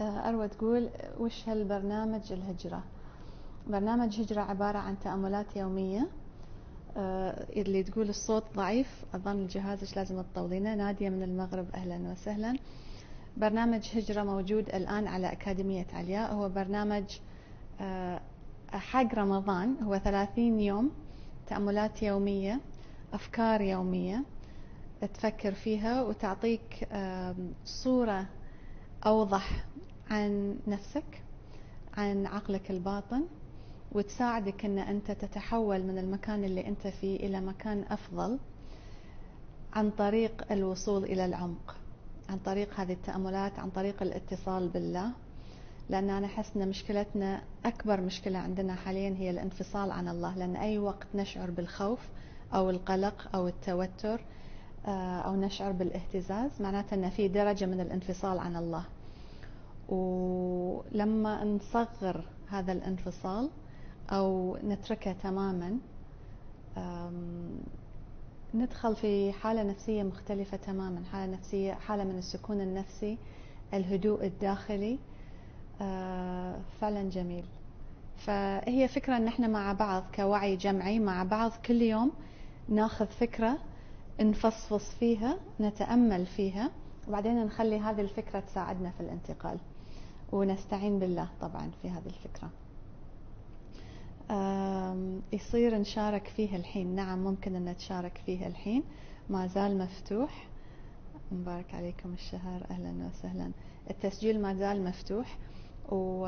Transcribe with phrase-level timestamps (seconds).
[0.00, 2.82] آه، أروى تقول وش هالبرنامج الهجرة؟
[3.66, 6.08] برنامج هجرة عبارة عن تأملات يومية.
[6.96, 9.48] آه، اللي تقول الصوت ضعيف أظن
[9.82, 12.56] إيش لازم تطولينه؟ نادية من المغرب أهلا وسهلا.
[13.36, 17.04] برنامج هجرة موجود الآن على أكاديمية علياء هو برنامج
[17.80, 18.20] آه،
[18.70, 19.76] حق رمضان.
[19.82, 20.90] هو ثلاثين يوم
[21.46, 22.60] تأملات يومية
[23.12, 24.24] أفكار يومية.
[25.14, 26.88] تفكر فيها وتعطيك
[27.64, 28.26] صورة
[29.06, 29.64] أوضح
[30.10, 31.22] عن نفسك
[31.96, 33.24] عن عقلك الباطن
[33.92, 38.38] وتساعدك أن أنت تتحول من المكان اللي أنت فيه إلى مكان أفضل
[39.72, 41.76] عن طريق الوصول إلى العمق
[42.28, 45.10] عن طريق هذه التأملات عن طريق الاتصال بالله.
[45.90, 50.36] لأن أنا أحس أن مشكلتنا أكبر مشكلة عندنا حاليا هي الانفصال عن الله.
[50.38, 51.98] لأن أي وقت نشعر بالخوف
[52.54, 54.20] أو القلق أو التوتر
[54.86, 58.84] آه، أو نشعر بالإهتزاز معناته أن في درجة من الانفصال عن الله.
[59.88, 63.50] ولما نصغر هذا الانفصال
[64.10, 65.78] أو نتركه تماما
[68.54, 73.18] ندخل في حالة نفسية مختلفة تماما حالة نفسية حالة من السكون النفسي
[73.74, 74.98] الهدوء الداخلي
[76.80, 77.44] فعلا جميل.
[78.16, 82.10] فهي فكرة إن إحنا مع بعض كوعي جمعي مع بعض كل يوم
[82.68, 83.58] ناخذ فكرة
[84.20, 86.70] نفصفص فيها نتأمل فيها
[87.08, 89.58] وبعدين نخلي هذه الفكرة تساعدنا في الانتقال.
[90.32, 92.50] ونستعين بالله طبعا في هذه الفكرة.
[95.32, 96.94] يصير نشارك فيه الحين.
[96.94, 98.82] نعم ممكن أن نتشارك فيه الحين.
[99.30, 100.48] ما زال مفتوح.
[101.32, 102.66] مبارك عليكم الشهر.
[102.70, 103.52] أهلا وسهلا.
[103.90, 105.38] التسجيل ما زال مفتوح.
[105.88, 106.26] و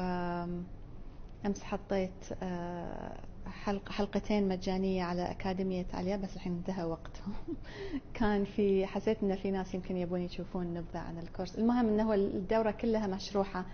[1.47, 7.33] أمس حطيت آه، حلقة حلقتين مجانية على أكاديمية عليا بس الحين انتهى وقتهم.
[8.15, 11.59] كان في حسيت إن في ناس يمكن يبون يشوفون نبذة عن الكورس.
[11.59, 13.65] المهم إنه الدورة كلها مشروحة.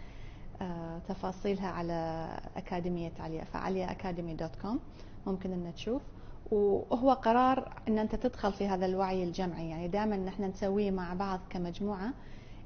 [1.09, 4.81] تفاصيلها على أكاديمية عليا فعليا أكاديمي دوت كوم
[5.27, 6.03] ممكن أن تشوف.
[6.51, 9.71] وهو قرار أن أنت تدخل في هذا الوعي الجمعي.
[9.71, 12.13] يعني دائما نحن نسويه مع بعض كمجموعة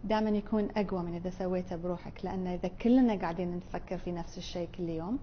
[0.05, 2.25] دائما يكون أقوى من إذا سويته بروحك.
[2.25, 5.19] لأن إذا كلنا قاعدين نفكر في نفس الشيء كل يوم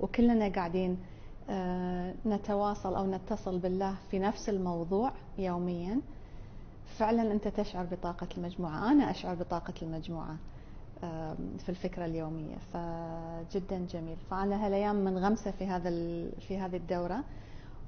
[0.00, 0.98] وكلنا قاعدين
[1.50, 6.00] آه، نتواصل أو نتصل بالله في نفس الموضوع يوميا
[6.98, 8.90] فعلا أنت تشعر بطاقة المجموعة.
[8.92, 10.36] أنا أشعر بطاقة المجموعة.
[11.58, 12.56] في الفكرة اليومية.
[12.56, 14.16] فجدا جميل.
[14.30, 15.90] فأنا هالأيام منغمسة في هذا
[16.40, 17.24] في هذه الدورة.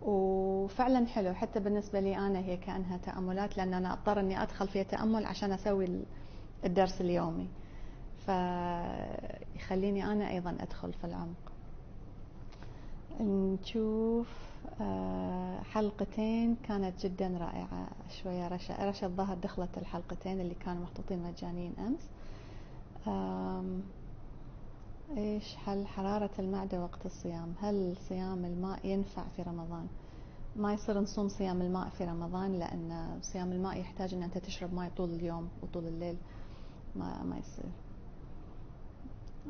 [0.03, 1.35] وفعلا حلو.
[1.35, 5.53] حتى بالنسبة لي أنا هي كأنها تأملات لأن أنا أضطر أني أدخل في تأمل عشان
[5.53, 6.05] أسوي
[6.65, 7.49] الدرس اليومي.
[8.27, 11.53] فيخليني أنا أيضا أدخل في العمق.
[13.21, 14.29] نشوف
[14.81, 17.89] آه، حلقتين كانت جدا رائعة.
[18.23, 22.11] شوية رشا رشا الظهر دخلت الحلقتين اللي كانوا محطوطين مجانين أمس.
[25.17, 29.87] إيش حل حرارة المعدة وقت الصيام؟ هل صيام الماء ينفع في رمضان؟
[30.57, 34.91] ما يصير نصوم صيام الماء في رمضان لأن صيام الماء يحتاج أن أنت تشرب ماء
[34.97, 36.17] طول اليوم وطول الليل.
[36.97, 37.71] ما, ما يصير.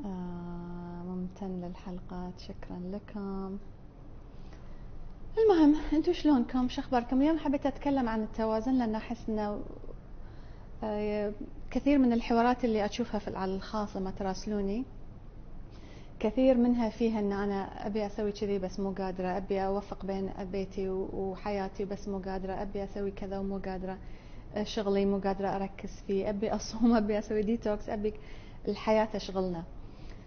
[0.04, 2.40] آه ممتن للحلقات.
[2.40, 3.58] شكرا لكم.
[5.38, 9.60] المهم أنتم شلونكم؟ شو أخباركم؟ اليوم حبيت أتكلم عن التوازن لأن أحس إنه
[10.82, 11.32] آه،
[11.74, 14.84] كثير من الحوارات اللي أشوفها في على الخاص لما تراسلوني
[16.20, 20.88] كثير منها فيها إن أنا أبي أسوي كذي بس مو قادرة أبي أوفق بين بيتي
[20.88, 23.98] وحياتي بس مو قادرة أبي أسوي كذا ومو قادرة
[24.62, 28.14] شغلي مو قادرة أركز فيه أبي أصوم أبي أسوي ديتوكس أبي
[28.68, 29.64] الحياة تشغلنا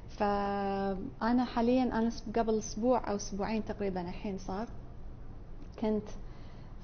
[0.09, 4.67] فأنا حاليا أنا قبل أسبوع أو أسبوعين تقريبا الحين صار
[5.81, 6.09] كنت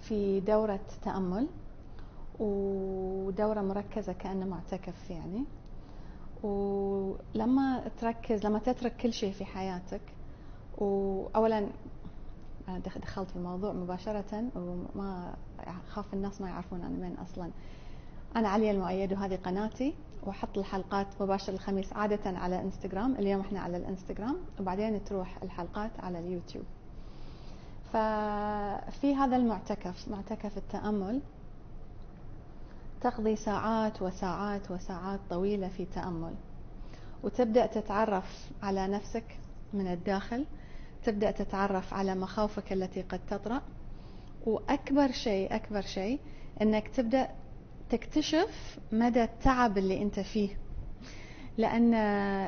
[0.01, 1.47] في دورة تأمل.
[2.39, 5.43] ودورة مركزة كأنه معتكف يعني.
[6.43, 10.01] ولما تركز لما تترك كل شيء في حياتك
[10.77, 11.67] وأولا
[12.67, 15.35] أنا دخلت في الموضوع مباشرة وما
[15.89, 17.51] خاف الناس ما يعرفون أنا من أصلا.
[18.35, 19.93] أنا علي المؤيد وهذه قناتي
[20.23, 23.15] وأحط الحلقات مباشر الخميس عادة على إنستغرام.
[23.15, 26.65] اليوم إحنا على الإنستغرام وبعدين تروح الحلقات على اليوتيوب.
[27.93, 31.21] ففي هذا المعتكف معتكف التأمل.
[33.03, 36.33] تقضي ساعات وساعات وساعات طويلة في تأمل.
[37.23, 39.23] وتبدأ تتعرف على نفسك
[39.73, 40.45] من الداخل.
[41.03, 43.61] تبدأ تتعرف على مخاوفك التي قد تطرأ.
[44.45, 46.19] وأكبر شيء أكبر شيء
[46.61, 47.29] أنك تبدأ
[47.89, 50.49] تكتشف مدى التعب اللي أنت فيه.
[51.57, 51.91] لأن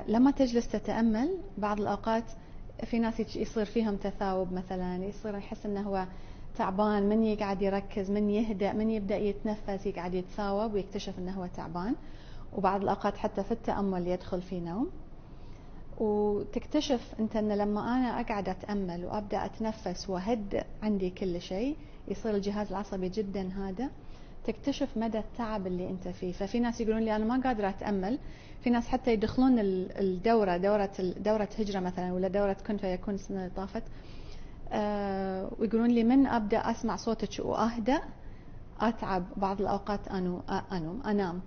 [0.08, 2.24] لما تجلس تتأمل بعض الأوقات
[2.84, 6.06] في ناس يصير فيهم تثاؤب مثلا يصير يحس أنه هو
[6.58, 11.96] تعبان من يقعد يركز من يهدأ من يبدأ يتنفس يقعد يتثاوب ويكتشف إنه هو تعبان.
[12.54, 14.90] وبعض الأوقات حتى في التأمل يدخل في نوم.
[15.98, 21.76] وتكتشف أنت أن لما أنا أقعد أتأمل وأبدأ أتنفس وأهدئ عندي كل شيء
[22.08, 23.90] يصير الجهاز العصبي جدا هذا.
[24.46, 26.32] تكتشف مدى التعب اللي أنت فيه.
[26.32, 28.20] ففي ناس يقولون لي أنا ما قادرة أتأمل.
[28.64, 33.56] في ناس حتى يدخلون الدورة دورة دورة هجرة مثلا ولا دورة كن فيكون السنة اللي
[33.56, 33.84] طافت.
[35.60, 38.02] ويقولون لي من أبدأ أسمع صوتك وأهدأ
[38.82, 40.42] أتعب بعض الأوقات انو
[40.72, 41.42] أنوم أنام.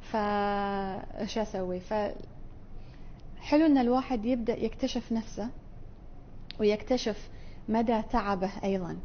[0.00, 1.94] فايش أسوي؟ ف
[3.40, 5.48] حلو إن الواحد يبدأ يكتشف نفسه
[6.60, 7.28] ويكتشف
[7.68, 8.96] مدى تعبه أيضا.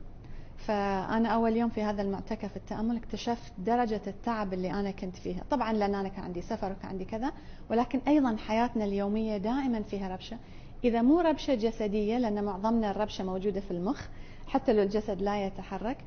[0.57, 5.44] فأنا أول يوم في هذا المعتكف التأمل اكتشفت درجة التعب اللي أنا كنت فيها.
[5.51, 7.31] طبعا لأن أنا كان عندي سفر وكان عندي كذا
[7.69, 10.38] ولكن أيضا حياتنا اليومية دائما فيها ربشة.
[10.84, 14.08] إذا مو ربشة جسدية لأن معظمنا الربشة موجودة في المخ
[14.48, 15.98] حتى لو الجسد لا يتحرك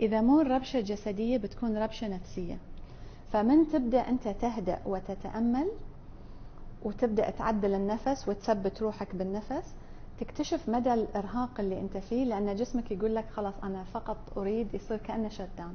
[0.00, 2.58] إذا مو ربشة جسدية بتكون ربشة نفسية.
[3.32, 5.70] فمن تبدأ أنت تهدأ وتتأمل
[6.82, 9.74] وتبدأ تعدل النفس وتثبت روحك بالنفس
[10.20, 14.96] تكتشف مدى الإرهاق اللي أنت فيه لأن جسمك يقول لك خلاص أنا فقط أريد يصير
[14.96, 15.74] كأنه شت داون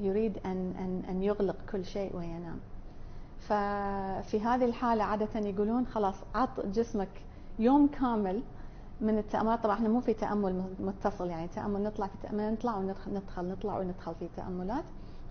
[0.00, 2.60] يريد أن أن أن يغلق كل شيء وينام.
[3.48, 7.08] ففي هذه الحالة عادة يقولون خلاص عط جسمك
[7.58, 8.42] يوم كامل
[9.00, 13.10] من التاملات طبعا إحنا مو في تأمل متصل يعني تأمل نطلع في تأمل نطلع وندخل
[13.14, 14.84] ندخل نطلع وندخل في تأملات.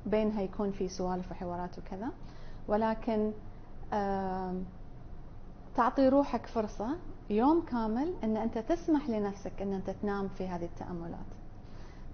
[0.05, 2.09] بينها يكون في سوالف وحوارات وكذا.
[2.67, 3.31] ولكن
[5.75, 6.87] تعطي روحك فرصة
[7.29, 11.27] يوم كامل إن أنت تسمح لنفسك إن أنت تنام في هذه التأملات.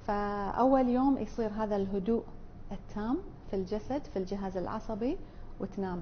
[0.08, 2.24] فأول يوم يصير هذا الهدوء
[2.72, 3.18] التام
[3.50, 5.18] في الجسد في الجهاز العصبي.
[5.64, 6.02] وتنام.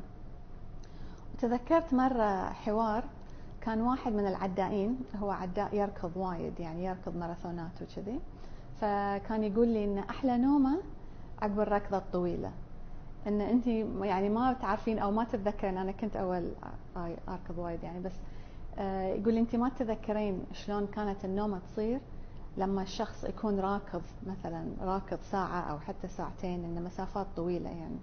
[1.34, 3.04] وتذكرت مرة حوار
[3.62, 8.20] كان واحد من العدائين هو عداء يركض وايد يعني يركض ماراثونات وكذي.
[8.82, 10.78] فكان يقول لي إن أحلى نومة
[11.42, 12.52] عقب الركضة الطويلة.
[13.28, 13.68] إن أنت
[14.02, 16.52] يعني ما تعرفين أو ما تتذكرين أنا كنت أول
[17.28, 18.14] أركض وايد يعني بس
[18.80, 22.00] آه، يقول أنت ما تتذكرين شلون كانت النومة تصير
[22.58, 27.98] لما الشخص يكون راكض مثلا راكض ساعة أو حتى ساعتين إن مسافات طويلة يعني.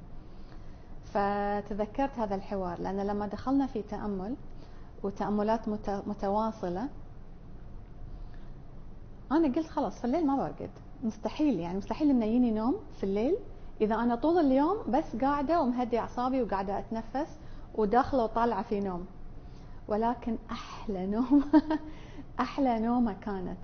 [1.12, 4.36] فتذكرت هذا الحوار لأن لما دخلنا في تأمل
[5.02, 6.88] وتأملات متواصلة
[9.32, 10.70] أنا قلت خلاص في الليل ما برقد.
[11.02, 13.36] مستحيل يعني مستحيل إنه يجيني نوم في الليل.
[13.80, 17.38] إذا أنا طول اليوم بس قاعدة ومهدي أعصابي وقاعدة أتنفس
[17.74, 19.06] وداخلة وطالعة في نوم.
[19.88, 21.44] ولكن أحلى نوم
[22.40, 23.58] أحلى نومة كانت.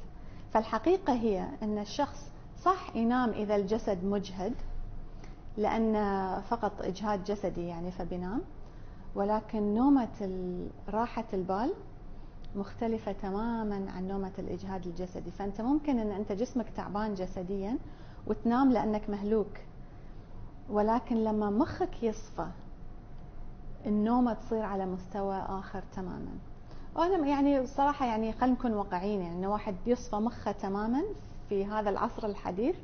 [0.52, 2.30] فالحقيقة هي أن الشخص
[2.62, 4.54] صح ينام إذا الجسد مجهد
[5.56, 5.94] لأن
[6.40, 8.40] فقط إجهاد جسدي يعني فبينام
[9.14, 10.40] ولكن نومة
[10.88, 11.72] راحة البال
[12.56, 15.30] مختلفة تماما عن نومة الإجهاد الجسدي.
[15.30, 17.78] فأنت ممكن أن أنت جسمك تعبان جسديا
[18.26, 19.58] وتنام لأنك مهلوك
[20.70, 22.46] ولكن لما مخك يصفى
[23.86, 26.38] النومة تصير على مستوى آخر تماما.
[26.96, 31.02] وأنا يعني صراحة يعني خلينا نكون واقعيين يعني واحد يصفى مخه تماما
[31.48, 32.76] في هذا العصر الحديث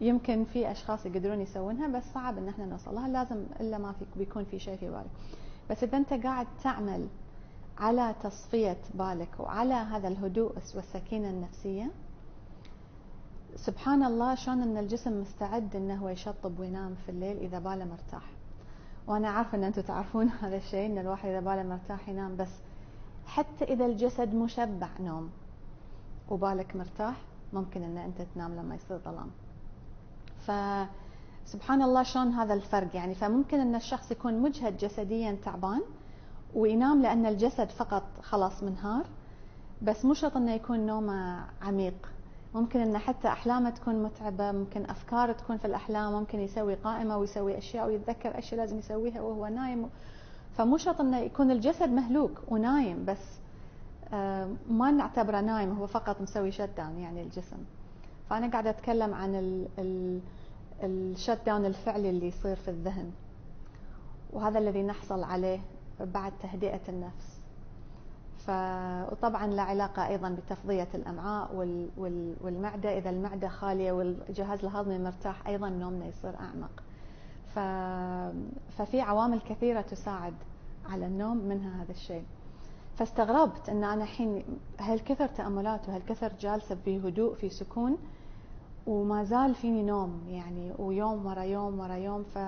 [0.00, 4.04] يمكن في أشخاص يقدرون يسوونها بس صعب إن إحنا نوصل لها لازم إلا ما في
[4.16, 5.10] بيكون في شيء في بالك.
[5.70, 7.08] بس إذا أنت قاعد تعمل
[7.78, 11.90] على تصفية بالك وعلى هذا الهدوء والسكينة النفسية
[13.56, 18.30] سبحان الله شلون إن الجسم مستعد إنه هو يشطب وينام في الليل إذا باله مرتاح.
[19.06, 22.50] وأنا عارفه إن أنتم تعرفون هذا الشيء إن الواحد إذا باله مرتاح ينام بس
[23.26, 25.30] حتى إذا الجسد مشبع نوم
[26.30, 27.16] وبالك مرتاح
[27.52, 29.30] ممكن إن أنت تنام لما يصير ظلام.
[30.46, 35.80] فسبحان الله شلون هذا الفرق يعني فممكن إن الشخص يكون مجهد جسديا تعبان
[36.54, 39.06] وينام لأن الجسد فقط خلاص منهار
[39.82, 42.08] بس مو شرط إنه يكون نومه عميق.
[42.54, 47.58] ممكن إن حتى أحلامه تكون متعبة ممكن افكار تكون في الأحلام ممكن يسوي قائمة ويسوي
[47.58, 49.90] أشياء ويتذكر أشياء لازم يسويها وهو نايم.
[50.56, 53.18] فمو شرط إنه يكون الجسد مهلوك ونايم بس
[54.12, 57.58] آه، ما نعتبره نايم هو فقط مسوي shut down يعني الجسم.
[58.30, 59.64] فأنا قاعدة أتكلم عن
[60.82, 63.10] ال shut down الفعلي اللي يصير في الذهن.
[64.32, 65.60] وهذا الذي نحصل عليه
[66.00, 67.40] بعد تهدئة النفس.
[68.38, 68.50] ف...
[69.12, 71.88] وطبعا له علاقة أيضا بتفضية الأمعاء وال...
[71.96, 72.34] وال...
[72.40, 72.98] والمعدة.
[72.98, 76.82] إذا المعدة خالية والجهاز الهضمي مرتاح أيضا نومنا يصير أعمق.
[77.54, 77.58] ف...
[78.78, 80.34] ففي عوامل كثيرة تساعد
[80.90, 82.24] على النوم منها هذا الشيء.
[82.96, 84.44] فاستغربت إن أنا الحين
[84.80, 87.98] هالكثر تاملات وهالكثر جالسة في هدوء في سكون
[88.86, 92.38] وما زال فيني نوم يعني ويوم ورا يوم ورا يوم ف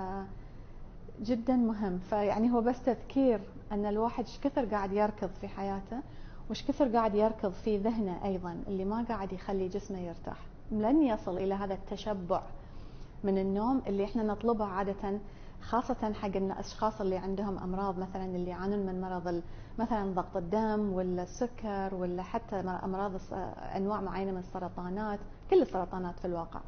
[1.21, 1.99] جدا مهم.
[1.99, 3.39] فيعني هو بس تذكير
[3.71, 5.99] أن الواحد إيش كثر قاعد يركض في حياته
[6.49, 10.37] وش كثر قاعد يركض في ذهنه أيضا اللي ما قاعد يخلي جسمه يرتاح.
[10.71, 12.41] لن يصل إلى هذا التشبع
[13.23, 15.19] من النوم اللي إحنا نطلبه عادة
[15.67, 19.41] خاصة حق الأشخاص اللي عندهم أمراض مثلا اللي يعانون من مرض
[19.79, 23.11] مثلا ضغط الدم ولا السكر ولا حتى أمراض
[23.75, 25.19] أنواع معينة من السرطانات
[25.49, 26.59] كل السرطانات في الواقع.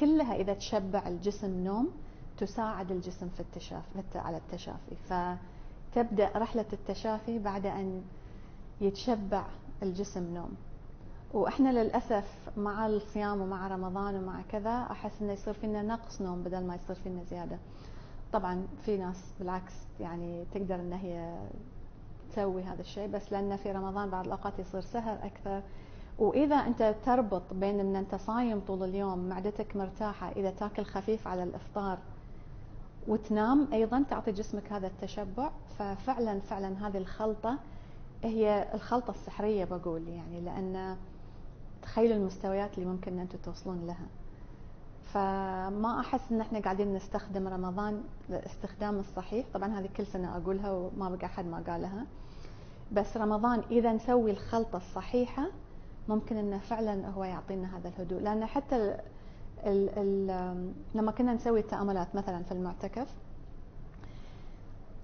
[0.00, 1.88] كلها إذا تشبع الجسم نوم
[2.38, 4.96] تساعد الجسم في التشافي على التشافي.
[5.08, 8.02] فتبدأ رحلة التشافي بعد أن
[8.80, 9.44] يتشبع
[9.82, 10.54] الجسم نوم.
[11.34, 12.24] وإحنا للأسف
[12.56, 16.96] مع الصيام ومع رمضان ومع كذا أحس إنه يصير فينا نقص نوم بدل ما يصير
[16.96, 17.58] فينا زيادة.
[18.32, 21.38] طبعا في ناس بالعكس يعني تقدر إن هي
[22.32, 25.62] تسوي هذا الشيء بس لأن في رمضان بعض الأوقات يصير سهر أكثر.
[26.18, 31.42] وإذا أنت تربط بين إن أنت صايم طول اليوم معدتك مرتاحة إذا تاكل خفيف على
[31.42, 31.98] الإفطار
[33.08, 35.50] وتنام أيضا تعطي جسمك هذا التشبع.
[35.78, 37.58] ففعلا فعلا هذه الخلطة
[38.24, 40.96] هي الخلطة السحرية بقول يعني لأن
[41.82, 44.06] تخيلوا المستويات اللي ممكن إن أنتم توصلون لها.
[45.12, 49.46] فما أحس إن إحنا قاعدين نستخدم رمضان الاستخدام الصحيح.
[49.54, 52.06] طبعا هذه كل سنة أقولها وما بقى أحد ما قالها.
[52.92, 55.46] بس رمضان إذا نسوي الخلطة الصحيحة
[56.08, 58.20] ممكن إنه فعلا هو يعطينا هذا الهدوء.
[58.20, 59.00] لأن حتى ال
[59.66, 59.90] ال
[60.30, 63.08] ال لما كنا نسوي التأملات مثلا في المعتكف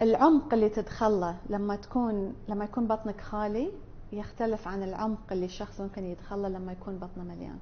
[0.03, 3.73] العمق اللي تدخله لما تكون لما يكون بطنك خالي
[4.13, 7.59] يختلف عن العمق اللي الشخص ممكن يدخله لما يكون بطنه مليان.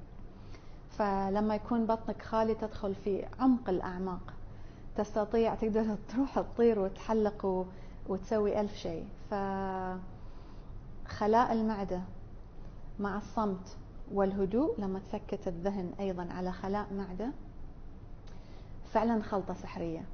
[0.97, 4.33] فلما يكون بطنك خالي تدخل في عمق الأعماق.
[4.97, 7.65] تستطيع تقدر تروح تطير وتحلق
[8.07, 9.05] وتسوي ألف شيء.
[9.31, 9.99] فخلاء
[11.53, 12.01] المعدة
[12.99, 13.77] مع الصمت
[14.13, 17.31] والهدوء لما تسكت الذهن أيضا على خلاء معدة
[18.93, 20.05] فعلا خلطة سحرية.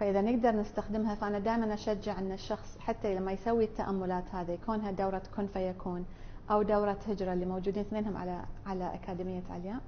[0.00, 5.22] فإذا نقدر نستخدمها فأنا دائما أشجع أن الشخص حتى لما يسوي التأملات هذه يكونها دورة
[5.36, 6.04] كن فيكون
[6.50, 9.80] أو دورة هجرة اللي موجودين اثنينهم على على أكاديمية علياء.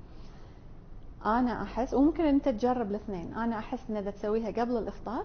[1.25, 3.35] أنا أحس وممكن أنت تجرب الاثنين.
[3.35, 5.25] أنا أحس أن إذا تسويها قبل الإفطار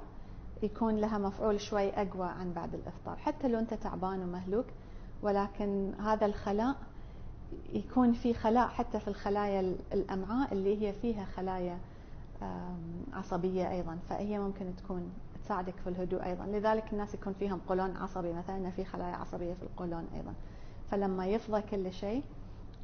[0.63, 3.15] يكون لها مفعول شوي أقوى عن بعد الإفطار.
[3.15, 4.65] حتى لو أنت تعبان ومهلوك
[5.21, 6.75] ولكن هذا الخلاء
[7.73, 11.77] يكون في خلاء حتى في الخلايا الأمعاء اللي هي فيها خلايا
[13.13, 13.97] عصبية أيضا.
[14.09, 15.11] فهي ممكن تكون
[15.43, 16.45] تساعدك في الهدوء أيضا.
[16.45, 20.33] لذلك الناس يكون فيهم قولون عصبي مثلا في خلايا عصبية في القولون أيضا.
[20.91, 22.23] فلما يفضى كل شيء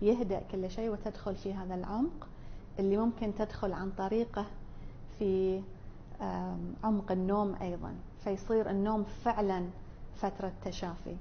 [0.02, 2.28] يهدأ كل شيء وتدخل في هذا العمق
[2.80, 4.46] اللي ممكن تدخل عن طريقه
[5.20, 5.62] في
[6.84, 7.94] عمق النوم أيضا
[8.24, 9.66] فيصير النوم فعلا
[10.16, 11.16] فترة تشافي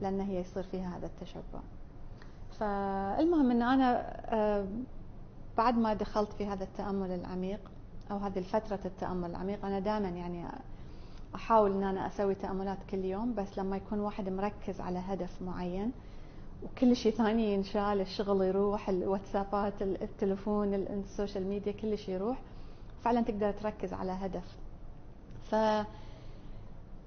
[0.00, 1.60] لأن هي يصير فيها هذا التشبع.
[2.58, 4.66] فالمهم أن أنا
[5.56, 7.60] بعد ما دخلت في هذا التأمل العميق
[8.10, 10.44] أو هذه الفترة التأمل العميق أنا دائما يعني
[11.34, 15.92] أحاول أن أنا أسوي تأملات كل يوم بس لما يكون واحد مركز على هدف معين
[16.62, 22.38] وكل شيء ثاني ينشال الشغل يروح الواتسابات التلفون السوشيال ميديا كل شيء يروح.
[23.04, 24.44] فعلا تقدر تركز على هدف.
[25.50, 25.54] ف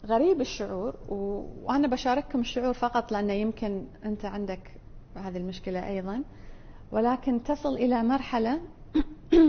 [0.05, 4.71] غريب الشعور وأنا بشارككم الشعور فقط لأنه يمكن أنت عندك
[5.15, 6.23] هذه المشكلة أيضا.
[6.91, 8.61] ولكن تصل إلى مرحلة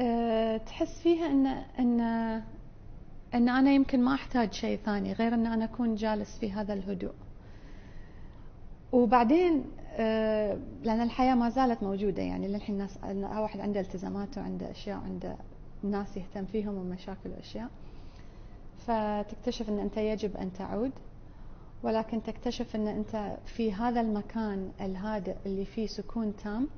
[0.00, 1.46] آه، تحس فيها ان
[1.78, 2.00] ان
[3.34, 7.12] إن أنا يمكن ما أحتاج شيء ثاني غير إن أنا أكون جالس في هذا الهدوء.
[8.92, 12.98] وبعدين آه، لأن الحياة ما زالت موجودة يعني للحين الناس
[13.40, 15.36] واحد عنده التزامات وعنده أشياء عنده
[15.82, 17.70] ناس يهتم فيهم ومشاكل وأشياء.
[18.86, 20.92] فتكتشف إن أنت يجب أن تعود
[21.82, 26.68] ولكن تكتشف إن أنت في هذا المكان الهادئ اللي فيه سكون تام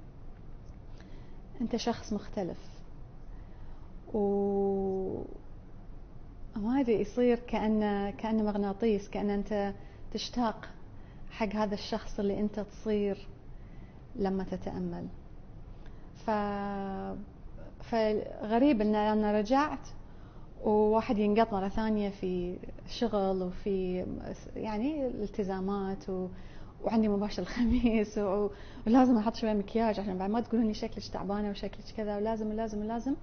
[1.61, 2.59] أنت شخص مختلف.
[4.15, 5.23] و
[6.57, 9.75] ما أدري يصير كأنه كأنه مغناطيس كأن أنت
[10.13, 10.69] تشتاق
[11.35, 13.29] حق هذا الشخص اللي أنت تصير
[14.17, 15.07] لما تتأمل.
[16.27, 16.31] ف
[17.85, 19.89] فغريب إن أنا رجعت
[20.65, 22.57] وواحد ينقط مرة ثانية في
[22.89, 24.07] شغل وفي
[24.57, 26.29] يعني التزامات و...
[26.85, 28.51] وعندي مباشر الخميس و...
[28.87, 32.79] ولازم أحط شوية مكياج عشان بعد ما تقولون لي شكلك تعبانة وشكلك كذا ولازم ولازم
[32.79, 33.15] ولازم.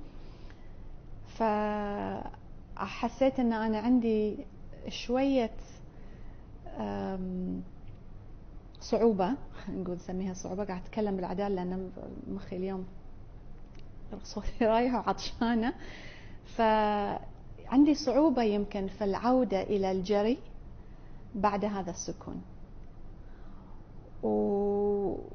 [2.75, 4.45] فحسيت إن أنا عندي
[4.89, 5.51] شوية
[8.81, 9.31] صعوبة
[9.69, 11.91] نقول نسميها صعوبة قاعد أتكلم بالعدال لأن
[12.27, 12.85] مخي اليوم
[14.23, 15.73] صوتي رايح وعطشانه
[16.55, 20.37] فعندي صعوبة يمكن في العودة إلى الجري
[21.35, 22.41] بعد هذا السكون.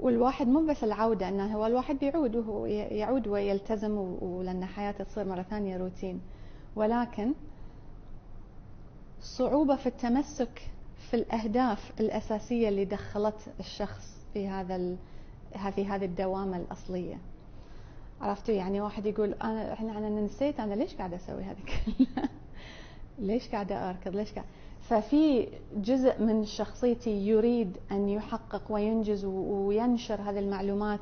[0.00, 5.42] والواحد مو بس العودة أنه هو الواحد بيعود وهو يعود ويلتزم ولأن حياته تصير مرة
[5.42, 6.20] ثانية روتين.
[6.76, 7.32] ولكن
[9.20, 10.70] صعوبة في التمسك
[11.10, 14.96] في الأهداف الأساسية اللي دخلت الشخص في هذا
[15.74, 17.18] في هذه الدوامة الأصلية.
[18.20, 22.28] عرفتوا؟ يعني واحد يقول انا إحنا أنا نسيت أنا ليش قاعدة أسوي هذه كلها
[23.28, 24.48] ليش قاعدة أركض؟ ليش قاعدة
[24.80, 31.00] ففي جزء من شخصيتي يريد أن يحقق وينجز وينشر هذه المعلومات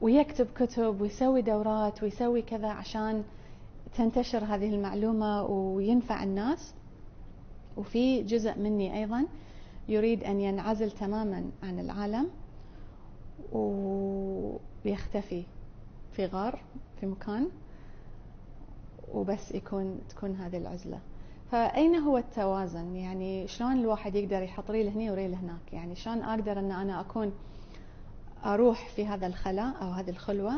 [0.00, 3.24] ويكتب كتب ويسوي دورات ويسوي كذا عشان
[3.96, 6.74] تنتشر هذه المعلومة وينفع الناس.
[7.78, 9.26] وفي جزء مني أيضا
[9.88, 12.28] يريد أن ينعزل تماما عن العالم
[13.52, 15.42] ويختفي
[16.12, 16.60] في غار
[17.00, 17.48] في مكان
[19.14, 20.98] وبس يكون تكون هذه العزلة.
[21.50, 26.58] فأين هو التوازن؟ يعني شلون الواحد يقدر يحط ريل هنا وريل هناك؟ يعني شلون أقدر
[26.58, 27.32] أن أنا أكون
[28.44, 30.52] أروح في هذا الخلاء أو هذه الخلوة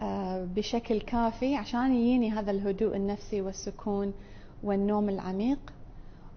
[0.00, 4.12] آه، بشكل كافي عشان يجيني هذا الهدوء النفسي والسكون
[4.62, 5.58] والنوم العميق؟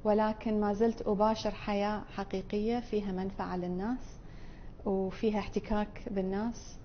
[0.03, 4.19] ولكن ما زلت أباشر حياة حقيقية فيها منفعة للناس
[4.85, 6.77] وفيها احتكاك بالناس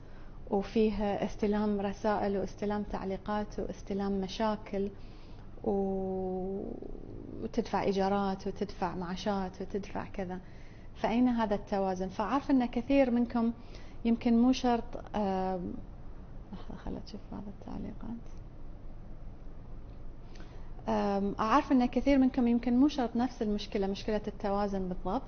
[0.50, 4.90] وفيها استلام رسائل واستلام تعليقات واستلام مشاكل
[7.42, 10.40] وتدفع إيجارات وتدفع معاشات وتدفع كذا.
[10.94, 13.52] فأين هذا التوازن؟ فأعرف أن كثير منكم
[14.04, 14.96] يمكن مو شرط
[16.52, 18.16] لحظة خلت أشوف بعض التعليقات.
[20.88, 25.22] أعرف أن كثير منكم يمكن مو شرط نفس المشكلة مشكلة التوازن بالضبط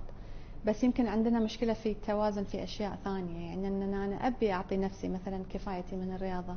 [0.67, 3.49] بس يمكن عندنا مشكلة في التوازن في أشياء ثانية.
[3.49, 6.55] يعني أن أنا أبي أعطي نفسي مثلا كفايتي من الرياضة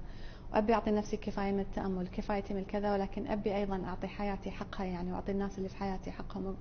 [0.53, 4.85] وأبي أعطي نفسي كفاية من التأمل كفايتي من كذا ولكن أبي أيضا أعطي حياتي حقها
[4.85, 6.55] يعني وأعطي الناس اللي في حياتي حقهم.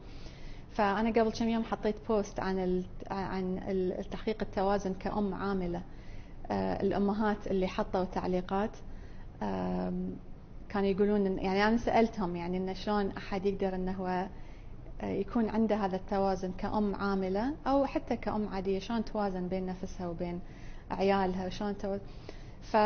[0.71, 5.83] فأنا قبل كم يوم حطيت بوست عن عن التحقيق التوازن كأم عاملة
[6.51, 8.71] آه، الأمهات اللي حطوا تعليقات.
[10.71, 14.29] كانوا يقولون يعني أنا سألتهم يعني إن شلون أحد يقدر إنه هو
[15.03, 20.41] يكون عنده هذا التوازن كأم عاملة أو حتى كأم عادية شلون توازن بين نفسها وبين
[20.91, 22.03] عيالها وشلون توازن
[22.63, 22.77] ف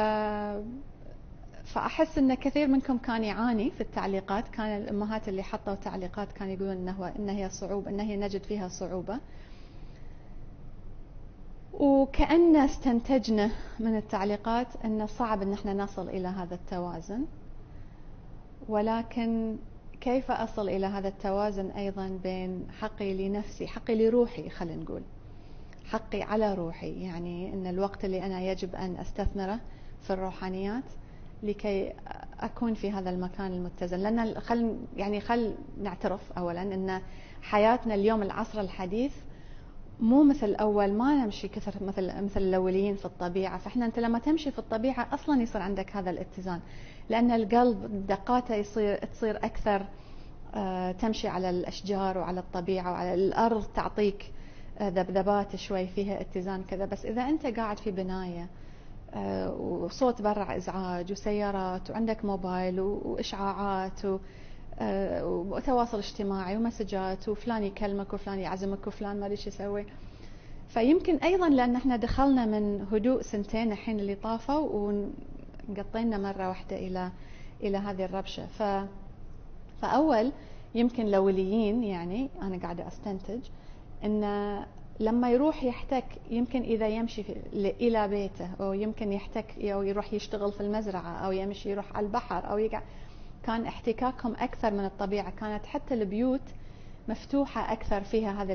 [1.64, 6.76] فأحس أن كثير منكم كان يعاني في التعليقات كان الأمهات اللي حطوا تعليقات كانوا يقولون
[6.76, 9.20] أنه إن هي صعوبة أن هي نجد فيها صعوبة.
[11.72, 17.24] وكأن استنتجنا من التعليقات أن صعب أن إحنا نصل إلى هذا التوازن.
[18.68, 19.56] ولكن
[20.00, 25.02] كيف أصل إلى هذا التوازن أيضا بين حقي لنفسي حقي لروحي خلينا نقول.
[25.84, 29.60] حقي على روحي يعني أن الوقت اللي أنا يجب أن أستثمره
[30.02, 30.84] في الروحانيات
[31.42, 31.92] لكي
[32.40, 33.98] أكون في هذا المكان المتزن.
[33.98, 37.00] لأن خل يعني خل نعترف أولا أن
[37.42, 39.12] حياتنا اليوم العصر الحديث
[40.00, 43.58] مو مثل اول ما نمشي كثر مثل مثل الاوليين في الطبيعة.
[43.58, 46.60] فإحنا أنت لما تمشي في الطبيعة أصلا يصير عندك هذا الاتزان
[47.10, 49.86] لأن القلب دقاته يصير تصير أكثر
[50.54, 54.32] آه، تمشي على الأشجار وعلى الطبيعة وعلى الأرض تعطيك
[54.78, 56.84] آه، ذبذبات شوي فيها اتزان كذا.
[56.84, 58.48] بس إذا أنت قاعد في بناية
[59.14, 64.00] آه، وصوت برا إزعاج وسيارات وعندك موبايل وإشعاعات
[65.22, 69.86] وتواصل اجتماعي ومسجات وفلان يكلمك وفلان يعزمك وفلان ما أدري إيش يسوي.
[70.68, 74.92] فيمكن أيضا لأن إحنا دخلنا من هدوء سنتين الحين اللي طافوا
[75.68, 77.10] وقطينا مرة واحدة إلى
[77.62, 78.46] إلى هذه الربشة.
[78.46, 78.62] ف
[79.82, 80.32] فأول
[80.74, 83.40] يمكن الاوليين يعني أنا قاعدة أستنتج
[84.04, 84.64] إن
[85.00, 90.60] لما يروح يحتك يمكن إذا يمشي إلى بيته أو يمكن يحتك أو يروح يشتغل في
[90.60, 92.82] المزرعة أو يمشي يروح على البحر أو يقعد
[93.46, 95.30] كان احتكاكهم أكثر من الطبيعة.
[95.30, 96.40] كانت حتى البيوت
[97.08, 98.04] مفتوحة أكثر.
[98.04, 98.54] فيها هذا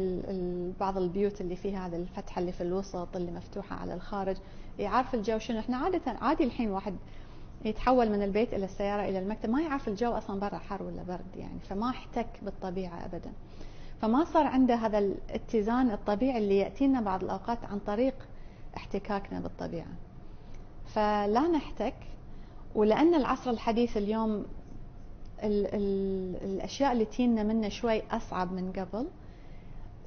[0.80, 4.38] بعض البيوت اللي فيها هذا الفتحة اللي في الوسط اللي مفتوحة على الخارج.
[4.80, 5.60] يعرف الجو شنو.
[5.60, 6.96] إحنا عادة عادي الحين واحد
[7.66, 9.50] يتحول من البيت إلى السيارة إلى المكتب.
[9.50, 11.60] ما يعرف الجو أصلا برا حر ولا برد يعني.
[11.70, 13.32] فما احتك بالطبيعة أبدا.
[14.02, 18.16] فما صار عنده هذا الاتزان الطبيعي اللي يأتينا بعض الأوقات عن طريق
[18.78, 19.94] احتكاكنا بالطبيعة.
[20.86, 21.96] فلا نحتك.
[22.76, 24.46] ولأن العصر الحديث اليوم
[25.44, 29.08] ال ال الأشياء اللي تينا منه شوي أصعب من قبل.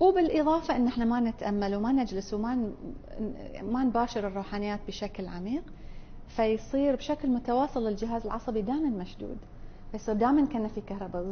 [0.01, 2.73] وبالإضافة إن إحنا ما نتأمل وما نجلس وما
[3.63, 5.63] ما نباشر الروحانيات بشكل عميق
[6.29, 9.37] فيصير بشكل متواصل الجهاز العصبي دائما مشدود.
[9.93, 11.25] فيصير دائما كأنه في كهرباء.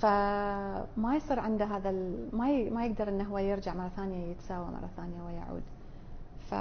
[0.00, 1.90] فما يصير عنده هذا
[2.32, 5.62] ما ما يقدر إنه هو يرجع مرة ثانية يتساوى مرة ثانية ويعود.
[6.50, 6.54] ف...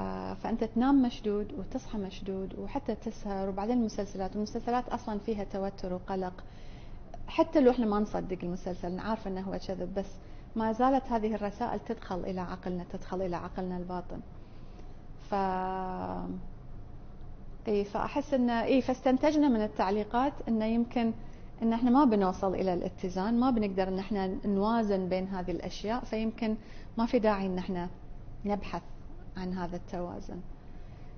[0.43, 6.43] فأنت تنام مشدود وتصحى مشدود وحتى تسهر وبعدين المسلسلات المسلسلات أصلا فيها توتر وقلق.
[7.27, 10.11] حتى لو إحنا ما نصدق المسلسل نعرف إنه هو كذب بس
[10.55, 14.19] ما زالت هذه الرسائل تدخل إلى عقلنا تدخل إلى عقلنا الباطن.
[15.29, 15.33] ف
[17.67, 21.13] اي فأحس ان اي فاستنتجنا من التعليقات انه يمكن
[21.61, 26.55] إن إحنا ما بنوصل إلى الاتزان ما بنقدر إن إحنا نوازن بين هذه الأشياء فيمكن
[26.97, 27.89] ما في داعي إن إحنا
[28.45, 28.81] نبحث
[29.37, 30.39] عن هذا التوازن.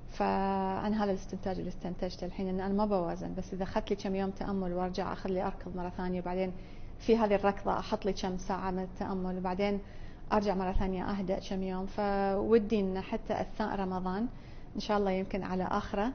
[0.08, 4.16] فانا هذا الاستنتاج اللي استنتجته الحين إن أنا ما بوازن بس إذا أخذت لي كم
[4.16, 6.52] يوم تأمل وأرجع أخذ لي أركض مرة ثانية وبعدين
[7.00, 9.80] في هذه الركضة أحط لي كم ساعة من التأمل وبعدين
[10.34, 11.86] أرجع مرة ثانية أهدأ كم يوم.
[11.86, 14.28] فودي إن حتى أثناء رمضان
[14.76, 16.12] إن شاء الله يمكن على آخرة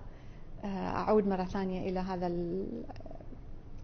[0.65, 2.27] آه، أعود مرة ثانية إلى هذا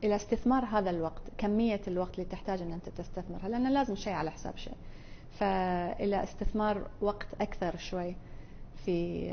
[0.05, 4.31] إلى استثمار هذا الوقت كمية الوقت اللي تحتاج إن أنت تستثمرها لأن لازم شيء على
[4.31, 4.75] حساب شيء.
[5.31, 8.17] فإلى استثمار وقت أكثر شوي
[8.85, 9.29] في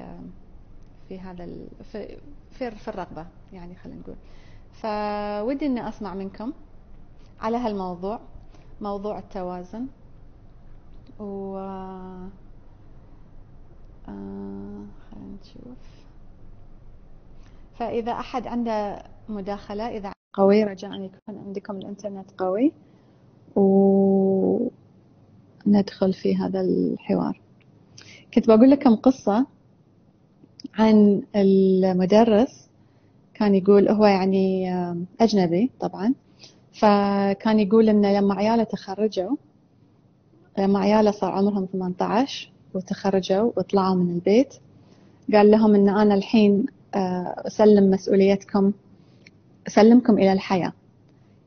[1.09, 1.45] في هذا
[1.83, 2.17] في
[2.51, 4.15] في, الرغبة يعني خلينا نقول.
[4.71, 6.53] فودي إني اسمع منكم
[7.41, 8.19] على هالموضوع
[8.81, 9.87] موضوع التوازن.
[11.19, 12.29] و آه
[15.11, 16.05] خلينا نشوف.
[17.79, 22.73] فإذا أحد عنده مداخلة إذا قوي رجاء أن يكون عندكم الإنترنت قوي.
[25.67, 27.41] وندخل في هذا الحوار.
[28.33, 29.45] كنت بقول لكم قصة
[30.73, 32.67] عن المدرس
[33.33, 34.73] كان يقول هو يعني
[35.19, 36.13] أجنبي طبعا
[36.73, 39.35] فكان يقول إن لما عياله تخرجوا
[40.57, 44.53] لما عياله صار عمرهم 18 وتخرجوا وطلعوا من البيت
[45.33, 48.73] قال لهم إن أنا الحين آه، أسلم مسؤوليتكم
[49.67, 50.73] أسلمكم إلى الحياة.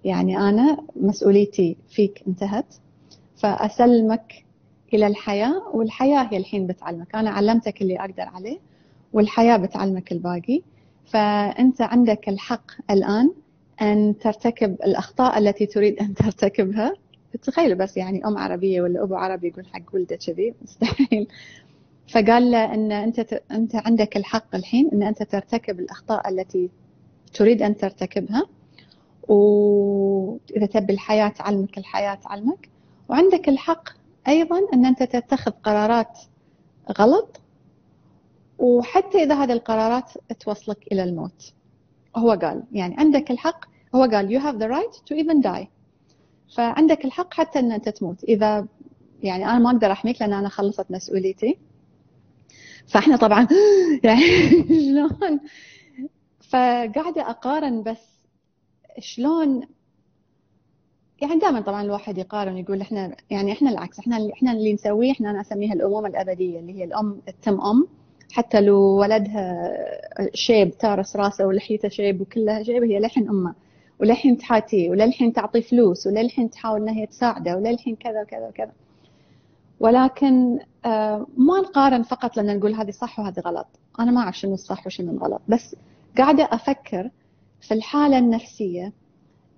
[0.04, 2.74] يعني أنا مسؤوليتي فيك انتهت.
[3.38, 4.44] فأسلمك
[4.94, 7.14] إلى الحياة والحياة هي الحين بتعلمك.
[7.14, 8.58] أنا علمتك اللي أقدر عليه
[9.12, 10.62] والحياة بتعلمك الباقي.
[11.06, 13.32] فأنت عندك الحق الآن
[13.82, 16.94] أن ترتكب الأخطاء التي تريد أن ترتكبها.
[17.42, 20.54] تخيل بس يعني أم عربية ولا أبو عربي يقول حق ولده كذي.
[20.62, 21.28] مستحيل.
[22.08, 26.70] فقال له أن أنت أنت عندك الحق الحين أن أنت ترتكب الأخطاء التي
[27.34, 28.46] تريد أن ترتكبها.
[29.28, 32.68] وإذا تبي الحياة تعلمك الحياة تعلمك.
[33.08, 33.88] وعندك الحق
[34.28, 36.18] أيضا أن أنت تتخذ قرارات
[36.98, 37.40] غلط
[38.58, 41.52] وحتى إذا هذه القرارات توصلك إلى الموت.
[42.16, 45.66] هو قال يعني عندك الحق هو قال you have the right to even die.
[46.56, 48.24] فعندك الحق حتى أن أنت تموت.
[48.24, 48.66] إذا
[49.22, 51.58] يعني أنا ما أقدر أحميك لأن أنا خلصت مسؤوليتي.
[52.86, 53.48] فإحنا طبعا
[54.04, 54.22] يعني
[54.86, 55.40] شلون؟
[56.48, 58.18] فقاعدة أقارن بس
[58.98, 59.68] شلون
[61.22, 65.12] يعني دائما طبعا الواحد يقارن يقول إحنا يعني إحنا العكس إحنا اللي إحنا اللي نسويه
[65.12, 67.86] إحنا أنا أسميها الامومه الأبدية اللي هي الأم تتم أم.
[68.32, 69.72] حتى لو ولدها
[70.34, 73.54] شيب تارس راسه ولحيته شيب وكلها شيب هي للحين أمه.
[74.00, 78.72] وللحين تحاتيه وللحين تعطي فلوس وللحين تحاول إنها هي تساعده وللحين كذا وكذا وكذا.
[79.80, 83.66] ولكن آه، ما نقارن فقط لأن نقول هذه صح وهذه غلط.
[84.00, 85.76] أنا ما أعرف شنو الصح وشنو الغلط بس
[86.18, 87.10] قاعدة أفكر
[87.60, 88.92] في الحالة النفسية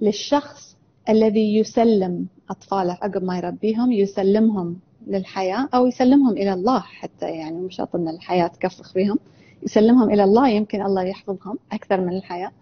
[0.00, 0.76] للشخص
[1.10, 7.76] الذي يسلم أطفاله عقب ما يربيهم يسلمهم للحياة أو يسلمهم إلى الله حتى يعني مش
[7.76, 9.18] شرط أن الحياة تكفخ فيهم
[9.62, 12.52] يسلمهم إلى الله يمكن الله يحفظهم أكثر من الحياة.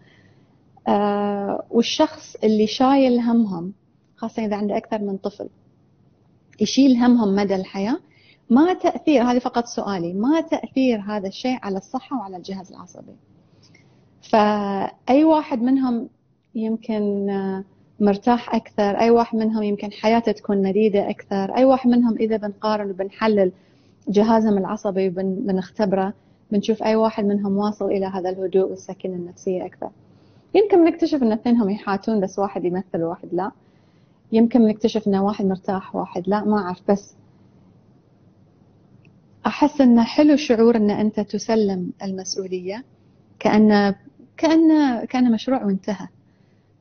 [0.89, 3.73] آه والشخص اللي شايل همهم
[4.17, 5.49] خاصة إذا عنده أكثر من طفل
[6.61, 7.99] يشيل همهم مدى الحياة
[8.51, 13.17] ما تأثير هذه فقط سؤالي ما تأثير هذا الشيء على الصحة وعلى الجهاز العصبي؟
[14.31, 16.09] فأي واحد منهم
[16.55, 17.65] يمكن آه
[18.01, 22.91] مرتاح أكثر أي واحد منهم يمكن حياته تكون مديدة أكثر أي واحد منهم إذا بنقارن
[22.91, 23.53] وبنحلل
[24.09, 26.15] جهازهم العصبي وبنختبره
[26.51, 29.91] بنشوف أي واحد منهم واصل إلى هذا الهدوء والسكينة النفسية أكثر.
[30.55, 33.51] يمكن نكتشف أن اثنينهم يحاتون بس واحد يمثل وواحد لا.
[34.33, 36.91] يمكن نكتشف أن واحد مرتاح وواحد لا ما أعرف.
[36.91, 37.15] بس
[39.47, 42.85] أحس أنه حلو شعور أن أنت تسلم المسؤولية
[43.39, 43.95] كأنه
[44.37, 46.09] كأنه كأن مشروع وانتهى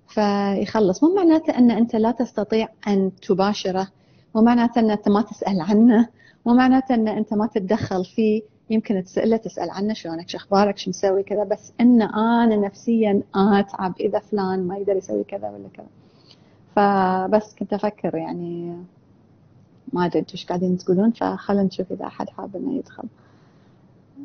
[0.07, 1.03] فيخلص.
[1.03, 3.87] مو معناته أن أنت لا تستطيع أن تباشره
[4.35, 6.07] مو معناته أن أنت ما تسأل عنه
[6.45, 8.41] مو معناته أن أنت ما تتدخل فيه.
[8.69, 13.93] يمكن تسأله تسأل عنه شلونك شو أخبارك شو مسوي كذا بس أن أنا نفسيا أتعب
[13.99, 15.87] إذا فلان ما يقدر يسوي كذا ولا كذا.
[16.75, 18.77] فبس كنت أفكر يعني
[19.93, 23.03] ما أدري إيش قاعدين تقولون فخلنا نشوف إذا أحد حاب إنه يدخل.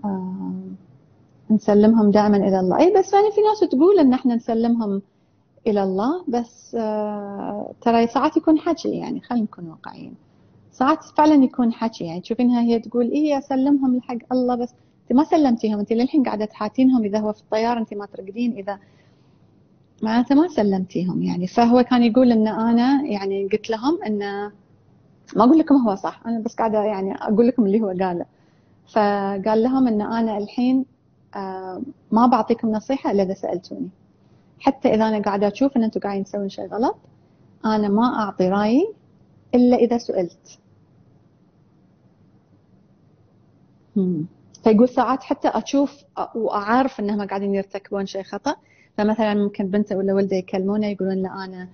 [0.05, 0.53] آه
[1.51, 2.79] نسلمهم دائما إلى الله.
[2.79, 5.03] أي بس يعني في ناس تقول إن إحنا نسلمهم
[5.67, 10.15] إلى الله بس آه، ترى ساعات يكون حكي يعني خلينا نكون واقعيين.
[10.73, 14.75] ساعات فعلا يكون حكي يعني تشوفينها هي تقول إيه أسلمهم لحق الله بس.
[15.03, 18.79] أنت ما سلمتيهم أنت للحين قاعدة تحاتينهم إذا هو في الطيارة أنت ما ترقدين إذا.
[20.03, 21.47] معناته ما سلمتيهم يعني.
[21.47, 24.19] فهو كان يقول إن أنا يعني قلت لهم إن
[25.37, 28.27] ما أقول لكم هو صح أنا بس قاعدة يعني أقول لكم اللي هو قاله.
[28.93, 30.85] فقال لهم إن أنا الحين
[31.37, 33.89] آه، ما بعطيكم نصيحة إلا إذا سألتوني.
[34.63, 36.97] حتى إذا أنا قاعدة أشوف أن أنتم قاعدين تسوون شيء غلط
[37.65, 38.93] أنا ما أعطي رأيي
[39.55, 40.59] إلا إذا سئلت.
[44.65, 48.57] فيقول ساعات حتى أشوف وأعرف إنهم قاعدين يرتكبون شيء خطأ.
[48.97, 51.69] فمثلا ممكن بنته ولا ولدة يكلمونه يقولون لا أنا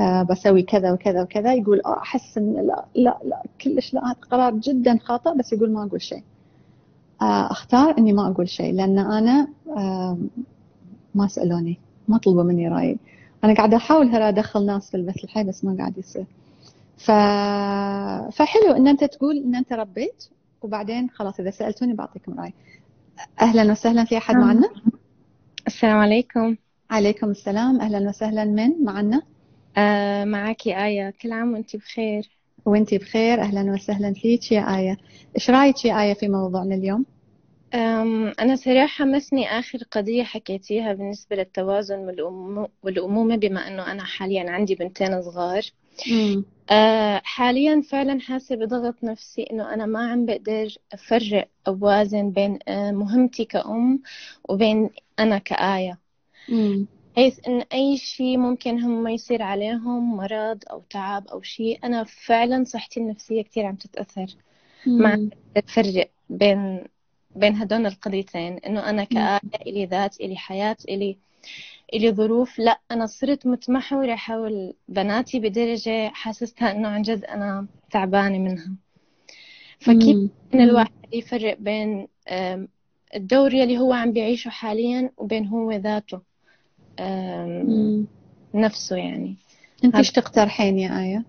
[0.00, 1.54] آه بسوي كذا وكذا وكذا.
[1.54, 5.72] يقول آه أحس إن لا لا لا كلش لا هذا قرار جدا خاطئ بس يقول
[5.72, 6.22] ما أقول شيء.
[7.22, 10.18] آه أختار إني ما أقول شيء لأن أنا آه
[11.14, 11.78] ما سألوني.
[12.08, 12.98] ما طلبوا مني رأيي.
[13.44, 16.24] أنا قاعدة أحاول هلا أدخل ناس في البث الحي بس ما قاعد يصير.
[16.96, 17.10] ف...
[18.36, 20.24] فحلو إن أنت تقول إن أنت ربيت
[20.62, 22.52] وبعدين خلاص إذا سألتوني بعطيكم رأي.
[23.40, 24.68] أهلا وسهلا في أحد معنا؟
[25.66, 26.56] السلام عليكم.
[26.90, 27.80] عليكم السلام.
[27.80, 29.22] أهلا وسهلا من؟ معنا؟
[29.76, 31.14] آه معك آية.
[31.22, 32.30] كل عام وأنت بخير.
[32.64, 33.40] وأنت بخير.
[33.40, 34.98] أهلا وسهلا فيك يا آية.
[35.36, 37.04] إيش رأيك يا آية في موضوعنا اليوم؟
[38.40, 41.98] أنا صراحة مسني آخر قضية حكيتيها بالنسبة للتوازن
[42.82, 45.62] والأمومة بما أنه أنا حاليا عندي بنتين صغار.
[46.70, 52.90] أه حاليا فعلا حاسة بضغط نفسي إنه أنا ما عم بقدر أفرق أوازن بين أه
[52.90, 54.02] مهمتي كأم
[54.48, 55.98] وبين أنا كآية.
[57.16, 62.64] حيث إن أي شيء ممكن هم يصير عليهم مرض أو تعب أو شيء أنا فعلا
[62.64, 64.26] صحتي النفسية كتير عم تتأثر.
[64.86, 66.84] ما أفرق بين
[67.36, 71.16] بين هدول القضيتين إنه أنا كآية إلي ذات إلي حياة إلي
[71.94, 72.58] إلي ظروف.
[72.58, 78.70] لا أنا صرت متمحورة حول بناتي بدرجة حاسستها إنه عن جد أنا تعبانة منها.
[79.78, 82.08] فكيف إن الواحد يفرق بين
[83.14, 86.20] الدور اللي هو عم بيعيشه حاليا وبين هو ذاته
[88.54, 89.36] نفسه يعني.
[89.84, 91.24] أنت إيش تقترحين يا آية؟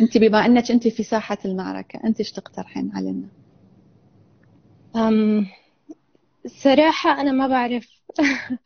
[0.00, 3.28] أنت بما أنك أنت في ساحة المعركة أنت إيش تقترحين علينا؟
[4.98, 5.46] أم
[6.46, 7.88] صراحة أنا ما بعرف.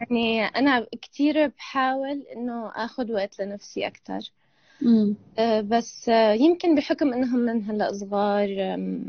[0.00, 4.20] يعني أنا كتير بحاول إنه أخذ وقت لنفسي أكتر.
[5.60, 6.08] بس
[6.40, 8.48] يمكن بحكم إنهم من هلا صغار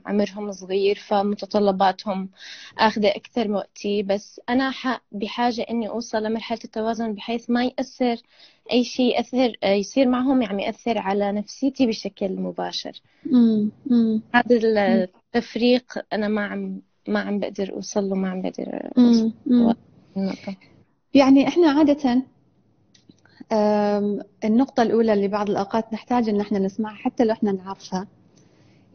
[0.05, 2.29] عمرهم صغير فمتطلباتهم
[2.77, 4.03] أكثر من وقتي.
[4.03, 4.71] بس أنا
[5.11, 8.17] بحاجة إني أوصل لمرحلة التوازن بحيث ما يأثر
[8.71, 13.01] أي شيء يأثر يصير معهم يعني يأثر على نفسيتي بشكل مباشر.
[14.35, 14.57] هذا
[15.35, 19.31] التفريق أنا ما عم ما عم بقدر أوصل له ما عم بقدر أوصل
[21.13, 22.23] يعني إحنا عادة
[24.43, 28.07] النقطة الأولى اللي بعض الأوقات نحتاج إن إحنا نسمعها حتى لو إحنا نعرفها.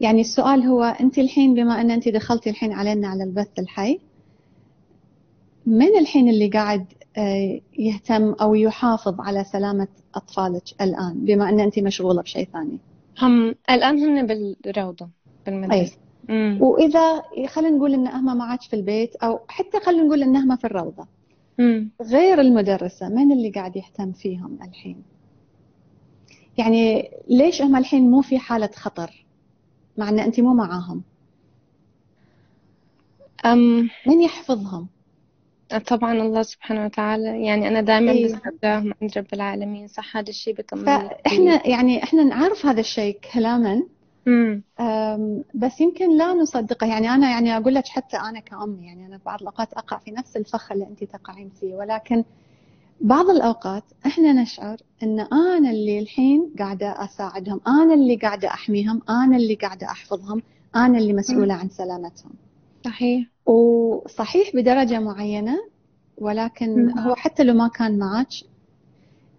[0.01, 3.99] يعني السؤال هو أنت الحين بما أن أنت دخلتي الحين علينا على البث الحي
[5.65, 6.85] من الحين اللي قاعد
[7.79, 12.77] يهتم أو يحافظ على سلامة أطفالك الآن بما أن أنت مشغولة بشيء ثاني؟
[13.21, 14.27] هم الآن هن
[14.65, 15.09] بالروضة
[15.45, 15.97] بالمدرسة.
[16.29, 16.57] أي.
[16.61, 20.67] وإذا خلينا نقول إن أهما معك في البيت أو حتى خلينا نقول إن أهما في
[20.67, 21.07] الروضة.
[21.61, 21.91] مم.
[22.01, 25.03] غير المدرسة من اللي قاعد يهتم فيهم الحين؟
[26.57, 29.25] يعني ليش هم الحين مو في حالة خطر؟
[29.97, 31.03] مع أن أنت مو معاهم.
[33.45, 34.87] أم من يحفظهم؟
[35.87, 38.37] طبعا الله سبحانه وتعالى يعني أنا دائما أيوه.
[38.37, 43.83] بستودعهم عند رب العالمين صح؟ هذا الشيء بكمل فإحنا يعني إحنا نعرف هذا الشيء كلاما
[45.55, 46.87] بس يمكن لا نصدقه.
[46.87, 50.37] يعني أنا يعني أقول لك حتى أنا كأم يعني أنا بعض الأوقات أقع في نفس
[50.37, 51.75] الفخ اللي أنت تقعين فيه.
[51.75, 52.23] ولكن
[53.01, 59.37] بعض الأوقات إحنا نشعر أن أنا اللي الحين قاعدة أساعدهم أنا اللي قاعدة أحميهم أنا
[59.37, 60.41] اللي قاعدة أحفظهم
[60.75, 62.31] أنا اللي مسؤولة عن سلامتهم.
[62.85, 63.27] صحيح.
[63.45, 65.57] وصحيح بدرجة معينة
[66.17, 68.27] ولكن هو حتى لو ما كان معك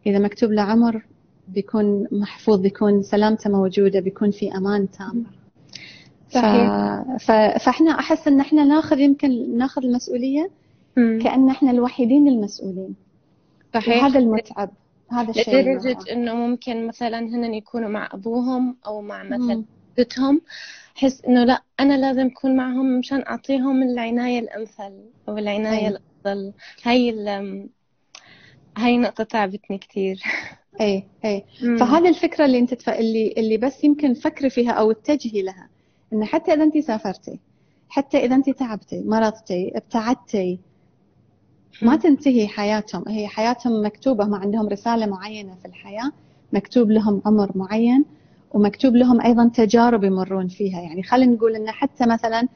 [0.06, 1.04] إذا مكتوب له عمر
[1.52, 5.24] بيكون محفوظ بيكون سلامته موجودة بيكون في أمان تام.
[6.30, 7.02] صحيح.
[7.20, 7.32] ف...
[7.64, 10.50] فإحنا أحس إن إحنا ناخذ يمكن ناخذ المسؤولية
[10.96, 11.18] مم.
[11.22, 12.94] كأن إحنا الوحيدين المسؤولين.
[13.74, 14.04] صحيح.
[14.04, 14.70] هذا المتعب
[15.10, 19.64] هذا الشيء لدرجة إنه ممكن مثلا هن يكونوا مع أبوهم أو مع مثلا
[19.98, 20.40] جدتهم
[20.94, 24.92] حس إنه لا أنا لازم أكون معهم مشان أعطيهم العناية الأمثل
[25.28, 25.88] أو العناية أي.
[25.88, 26.52] الأفضل.
[26.84, 27.68] هاي ال...
[28.76, 30.22] هاي نقطة تعبتني كثير
[30.80, 31.44] اي اي
[31.78, 32.88] فهذه الفكرة اللي أنت تف...
[32.88, 35.68] اللي اللي بس يمكن فكري فيها أو اتجهي لها
[36.12, 37.38] إن حتى إذا أنت سافرتي
[37.88, 40.58] حتى إذا أنت تعبتي مرضتي ابتعدتي
[41.82, 43.04] ما تنتهي حياتهم.
[43.08, 46.12] هي حياتهم مكتوبة ما عندهم رسالة معينة في الحياة
[46.52, 48.04] مكتوب لهم عمر معين
[48.52, 50.80] ومكتوب لهم أيضا تجارب يمرون فيها.
[50.80, 52.48] يعني خلينا نقول إن حتى مثلا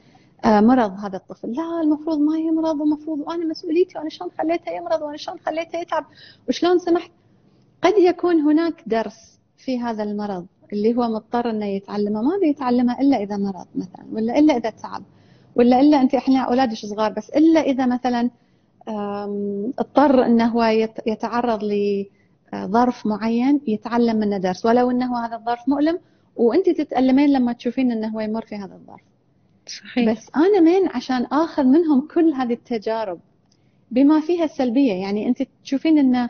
[0.45, 1.51] مرض هذا الطفل.
[1.51, 6.05] لا المفروض ما يمرض ومفروض وأنا مسؤوليتي وأنا شلون خليته يمرض وأنا شلون خليته يتعب
[6.49, 7.11] وشلون سمحت؟
[7.81, 12.21] قد يكون هناك درس في هذا المرض اللي هو مضطر إنه يتعلمه.
[12.21, 15.03] ما بيتعلمه إلا إذا مرض مثلا ولا إلا إذا تعب
[15.55, 18.29] ولا إلا أنت إحنا اولادك صغار بس إلا إذا مثلا
[19.79, 20.63] اضطر إنه هو
[21.05, 24.65] يتعرض لظرف معين يتعلم منه درس.
[24.65, 25.99] ولو إنه هذا الظرف مؤلم
[26.35, 29.01] وأنت تتألمين لما تشوفين إنه هو يمر في هذا الظرف.
[29.67, 30.11] صحيح.
[30.11, 33.19] بس أنا من عشان آخذ منهم كل هذه التجارب
[33.91, 34.93] بما فيها السلبية.
[34.93, 36.29] يعني أنت تشوفين أن آه،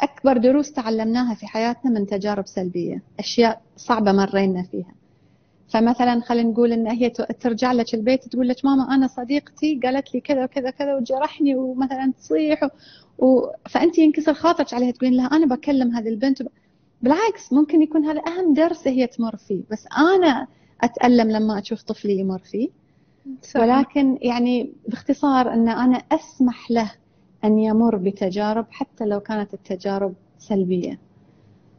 [0.00, 4.94] أكبر دروس تعلمناها في حياتنا من تجارب سلبية أشياء صعبة مرينا فيها.
[5.68, 10.20] فمثلا خلينا نقول إن هي ترجع لك البيت تقول لك ماما أنا صديقتي قالت لي
[10.20, 12.68] كذا وكذا كذا وجرحني ومثلا تصيح و...
[13.26, 13.46] و...
[13.68, 16.42] فأنت ينكسر خاطرك عليها تقولين لها أنا بكلم هذه البنت
[17.02, 19.62] بالعكس ممكن يكون هذا أهم درس هي تمر فيه.
[19.70, 20.46] بس أنا
[20.80, 22.68] أتألم لما أشوف طفلي يمر فيه.
[23.56, 26.90] ولكن يعني باختصار إن أنا أسمح له
[27.44, 30.98] أن يمر بتجارب حتى لو كانت التجارب سلبية.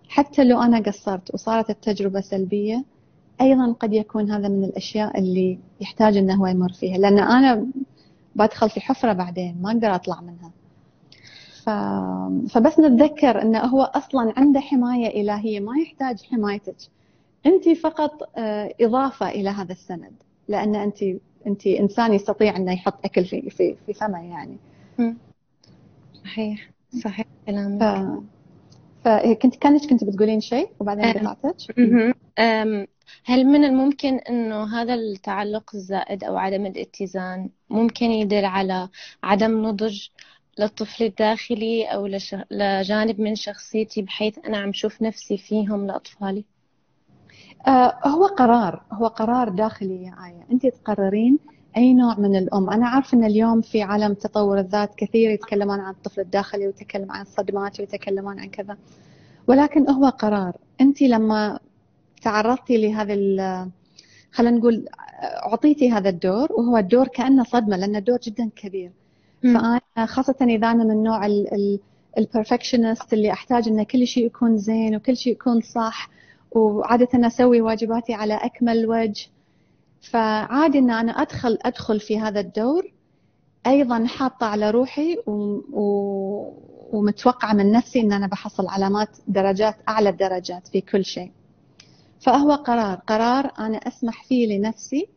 [0.10, 2.84] حتى لو أنا قصرت وصارت التجربة سلبية
[3.42, 6.98] أيضا قد يكون هذا من الأشياء اللي يحتاج إنه هو يمر فيها.
[6.98, 7.68] لأن أنا
[8.36, 10.52] بدخل في حفرة بعدين ما أقدر أطلع منها.
[11.64, 11.70] ف...
[12.54, 16.76] فبس نتذكر إنه هو أصلا عنده حماية إلهية ما يحتاج حمايتك.
[17.46, 20.14] أنت فقط آه، إضافة إلى هذا السند.
[20.48, 21.04] لأن انت
[21.48, 24.58] أنت إنسان يستطيع إنه يحط أكل في في في فمه يعني.
[26.24, 26.72] صحيح
[27.04, 27.82] صحيح كلامك.
[29.04, 29.08] ف...
[29.08, 31.56] فكنت كانت كنت بتقولين شيء وبعدين قطعتك
[33.26, 38.90] هل من الممكن إنه هذا التعلق الزائد أو عدم الاتزان ممكن يدل على
[39.24, 40.08] عدم نضج
[40.60, 42.36] للطفل الداخلي أو لش...
[42.52, 46.46] لجانب من شخصيتي بحيث أنا عم شوف نفسي فيهم لأطفالي؟
[47.68, 50.48] آه هو قرار هو قرار داخلي يا آية.
[50.52, 51.40] أنت تقررين
[51.78, 55.94] أي نوع من الأم؟ أنا عارفة أن اليوم في عالم تطور الذات كثير يتكلمون عن
[55.94, 58.78] الطفل الداخلي ويتكلم عن الصدمات ويتكلمون عن كذا.
[59.48, 60.58] ولكن هو قرار.
[60.82, 61.60] أنت لما
[62.22, 63.16] تعرضتي لهذا
[64.32, 64.86] خلينا نقول
[65.46, 68.92] أعطيتي هذا الدور وهو الدور كأنه صدمة لأن الدور جدا كبير.
[69.44, 71.26] فأنا خاصة إذا أنا من نوع
[72.18, 76.10] البرفكشنست اللي أحتاج إن كل شيء يكون زين وكل شيء يكون صح
[76.52, 79.28] وعادة أسوي واجباتي على أكمل وجه.
[80.02, 82.94] فعادي إن أنا أدخل أدخل في هذا الدور
[83.68, 85.32] أيضا حاطة على روحي و...
[85.72, 86.62] و...
[86.92, 91.32] ومتوقعة من نفسي إن أنا بحصل علامات درجات أعلى الدرجات في كل شيء.
[92.20, 95.08] فهو قرار قرار أنا أسمح فيه لنفسي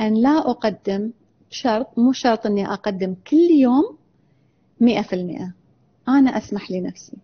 [0.00, 1.10] أن لا أقدم
[1.50, 3.96] شرط مو شرط أني أقدم كل يوم
[4.80, 5.54] مئة في المئة.
[6.08, 7.16] أنا أسمح لنفسي.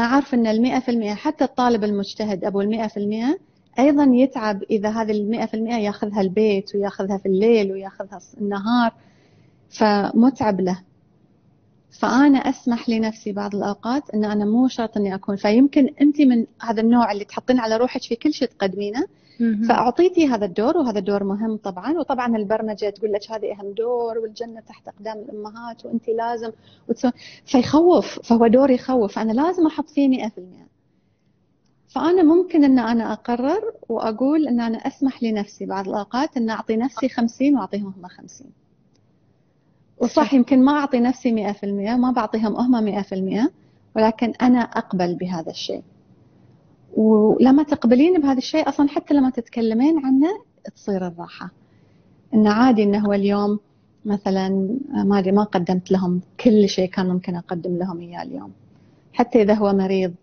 [0.00, 3.38] أعرف أن المئة في المئة حتى الطالب المجتهد المئة في المئة
[3.78, 8.92] أيضا يتعب إذا هذه المئة في المئة ياخذها البيت وياخذها في الليل وياخذها النهار
[9.68, 10.82] فمتعب له.
[12.00, 15.36] فأنا أسمح لنفسي بعض الأوقات أن أنا مو شرط أني أكون.
[15.36, 19.06] فيمكن أنت من هذا النوع اللي تحطين على روحك في كل شيء تقدمينه.
[19.68, 21.98] فأعطيتي هذا الدور وهذا الدور مهم طبعا.
[21.98, 26.50] وطبعا البرمجة تقول لك هذه أهم دور والجنة تحت أقدام الأمهات وأنت لازم
[26.88, 27.12] وتسوي
[27.44, 29.12] فيخوف فهو دور يخوف.
[29.12, 30.30] فأنا لازم أحط فيه 100%
[31.96, 37.08] فأنا ممكن أن أنا أقرر وأقول أن أنا أسمح لنفسي بعض الأوقات أن أعطي نفسي
[37.08, 38.46] 50 وأعطيهم هم 50
[39.98, 43.50] وصح يمكن ما أعطي نفسي مئة في المئة ما بعطيهم هم مئة في المئة
[43.96, 45.82] ولكن أنا أقبل بهذا الشيء.
[46.96, 50.28] ولما تقبلين بهذا الشيء أصلا حتى لما تتكلمين عنه
[50.74, 51.50] تصير الراحة.
[52.34, 53.58] إنه عادي إنه هو اليوم
[54.04, 54.48] مثلا
[54.94, 58.52] ما ما قدمت لهم كل شيء كان ممكن أقدم لهم إياه اليوم.
[59.12, 60.14] حتى إذا هو مريض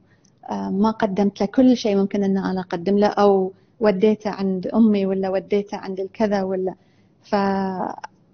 [0.52, 5.30] ما قدمت له كل شيء ممكن أن أنا أقدم له أو وديته عند أمي ولا
[5.30, 6.74] وديته عند الكذا ولا.
[7.22, 7.36] ف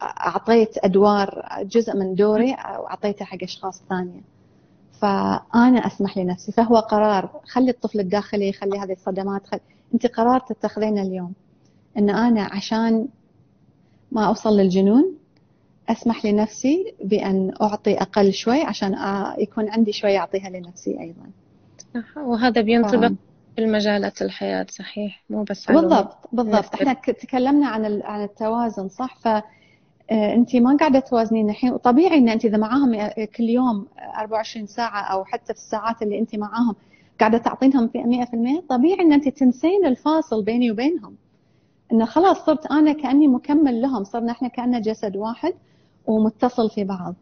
[0.01, 4.21] اعطيت أدوار جزء من دوري واعطيته حق أشخاص ثانية.
[4.99, 6.51] فأنا أسمح لنفسي.
[6.51, 9.61] فهو قرار خلي الطفل الداخلي خلي هذه الصدمات خلي.
[9.93, 11.33] أنت قرار تتخذينه اليوم.
[11.97, 13.07] إن أنا عشان
[14.11, 15.15] ما أوصل للجنون
[15.89, 18.95] أسمح لنفسي بأن أعطي أقل شوي عشان
[19.39, 21.29] يكون عندي شوي أعطيها لنفسي أيضا.
[22.15, 23.11] وهذا بينطبق
[23.55, 25.23] في المجالات الحياة صحيح.
[25.29, 26.73] مو بس بالضبط بالضبط.
[26.73, 29.27] إحنا تكلمنا عن عن التوازن صح؟ ف
[30.11, 31.73] آه، انت ما قاعدة توازنين الحين.
[31.73, 33.87] وطبيعي إن انت إذا معاهم كل يوم
[34.19, 36.75] 24 ساعة أو حتى في الساعات اللي انت معاهم
[37.19, 41.15] قاعدة تعطينهم في 100% طبيعي إن انت تنسين الفاصل بيني وبينهم.
[41.91, 45.53] إنه خلاص صرت أنا كأني مكمل لهم صرنا إحنا كاننا جسد واحد
[46.05, 47.15] ومتصل في بعض.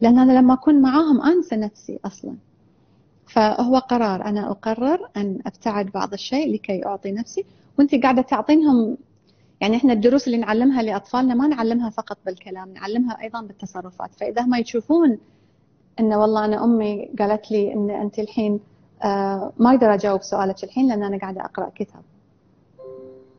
[0.00, 2.36] لأن أنا لما أكون معاهم أنسى نفسي أصلا.
[3.26, 7.44] فهو قرار أنا أقرر أن أبتعد بعض الشيء لكي أعطي نفسي
[7.78, 8.96] وأنت قاعدة تعطينهم
[9.60, 14.14] يعني إحنا الدروس اللي نعلمها لأطفالنا ما نعلمها فقط بالكلام نعلمها أيضا بالتصرفات.
[14.14, 15.18] فإذا هم يشوفون
[16.00, 18.60] انه والله أنا أمي قالت لي إن أنت الحين
[19.02, 22.02] آه ما أقدر أجاوب سؤالك الحين لأن أنا قاعدة أقرأ كتاب.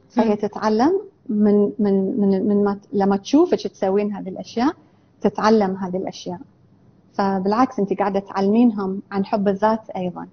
[0.09, 4.73] فهي تتعلم من من من, من ما لما تشوفك تسوين هذه الأشياء
[5.21, 6.39] تتعلم هذه الأشياء.
[7.13, 10.27] فبالعكس انت قاعدة تعلمينهم عن حب الذات أيضا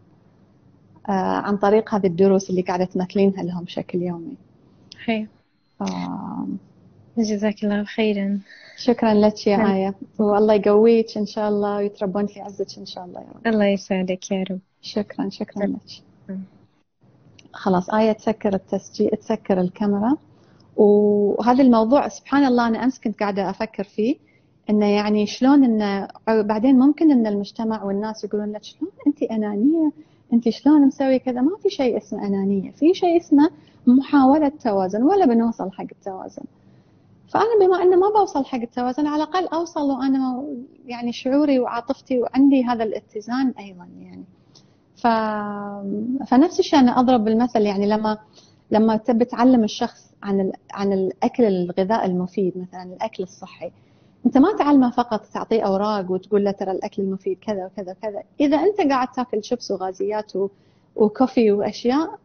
[1.09, 4.35] آه عن طريق هذه الدروس اللي قاعدة تمثلينها لهم بشكل يومي.
[5.05, 5.26] حي.
[5.78, 5.85] ف...
[7.18, 8.41] جزاك الله خيرا.
[8.76, 9.74] شكرا لك يا.
[9.74, 9.95] آية.
[10.18, 13.47] والله يقويك إن شاء الله ويتربون في عزك إن شاء الله يا رب.
[13.47, 14.61] الله يسعدك يا رب.
[14.83, 15.66] شكرا شكرا.
[15.66, 16.39] لك.
[17.53, 20.16] خلاص آية تسكر التسجيل تسكر الكاميرا.
[20.76, 24.30] وهذا الموضوع سبحان الله أنا أمس كنت قاعدة أفكر فيه.
[24.71, 29.93] إنه يعني شلون إنه بعدين ممكن إن المجتمع والناس يقولون لك شلون أنت أنانية؟
[30.33, 33.51] أنت شلون مسوي كذا؟ ما في شيء اسمه أنانية في شيء اسمه
[33.87, 36.43] محاولة توازن ولا بنوصل حق التوازن.
[37.29, 40.45] فأنا بما إنه ما بوصل حق التوازن على الأقل أوصل وأنا
[40.87, 44.25] يعني شعوري وعاطفتي وعندي هذا الاتزان أيضا يعني.
[44.97, 45.07] ف...
[46.31, 48.19] فنفس الشيء أنا أضرب بالمثل يعني لما
[48.71, 50.53] لما تبي تعلم الشخص عن ال...
[50.73, 53.71] عن الأكل الغذاء المفيد مثلا الأكل الصحي.
[54.27, 58.23] أنت ما تعلمه فقط تعطيه أوراق وتقول له ترى الأكل المفيد كذا وكذا وكذا.
[58.41, 60.33] إذا أنت قاعد تأكل شيبس وغازيات.
[60.97, 62.18] وكوفي وأشياء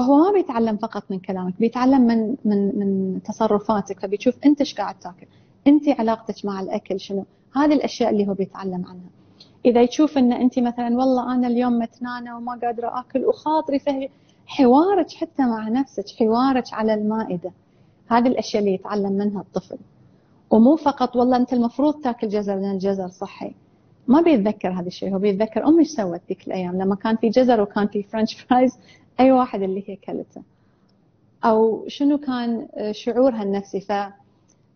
[0.00, 4.98] هو ما بيتعلم فقط من كلامك بيتعلم من من من تصرفاتك فبيشوف أنت إيش قاعد
[4.98, 5.26] تأكل
[5.66, 7.24] أنت علاقتك مع الأكل شنو.
[7.56, 9.10] هذه الأشياء اللي هو بيتعلم عنها.
[9.64, 14.08] إذا يشوف إن أنت مثلا والله أنا اليوم متنانة وما قادرة أكل وخاطري فهي
[14.46, 17.52] حوارك حتى مع نفسك حوارك على المائدة.
[18.08, 19.78] هذه الأشياء اللي يتعلم منها الطفل.
[20.50, 23.54] ومو فقط والله أنت المفروض تاكل جزر لأن الجزر صحي.
[24.08, 27.60] ما بيتذكر هذا الشيء هو بيتذكر أمي إيش سوت ذيك الأيام؟ لما كان في جزر
[27.60, 28.78] وكان في French fries
[29.20, 30.42] أي واحد اللي هي كلته.
[31.44, 33.92] أو شنو كان شعورها النفسي ف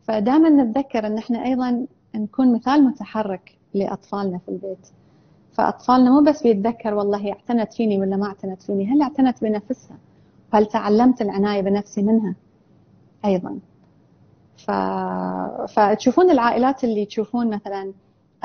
[0.05, 4.89] فدائما نتذكر إن إحنا أيضا نكون مثال متحرك لأطفالنا في البيت.
[5.53, 9.97] فأطفالنا مو بس بيتذكر والله هي اعتنت فيني ولا ما اعتنت فيني هل اعتنت بنفسها؟
[10.53, 12.35] هل تعلمت العناية بنفسي منها؟
[13.25, 13.59] أيضا.
[14.67, 14.71] ف...
[15.73, 17.93] فتشوفون العائلات اللي تشوفون مثلا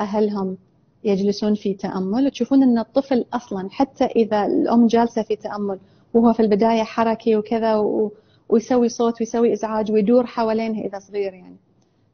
[0.00, 0.56] أهلهم
[1.04, 5.78] يجلسون في تأمل تشوفون أن الطفل أصلا حتى إذا الأم جالسة في تأمل
[6.14, 8.12] وهو في البداية حركي وكذا و...
[8.48, 11.56] ويسوي صوت ويسوي إزعاج ويدور حوالينها إذا صغير يعني.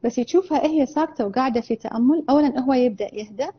[0.03, 3.49] بس يشوفها هي ساكتة وقاعدة في تأمل أولا هو يبدأ يهدأ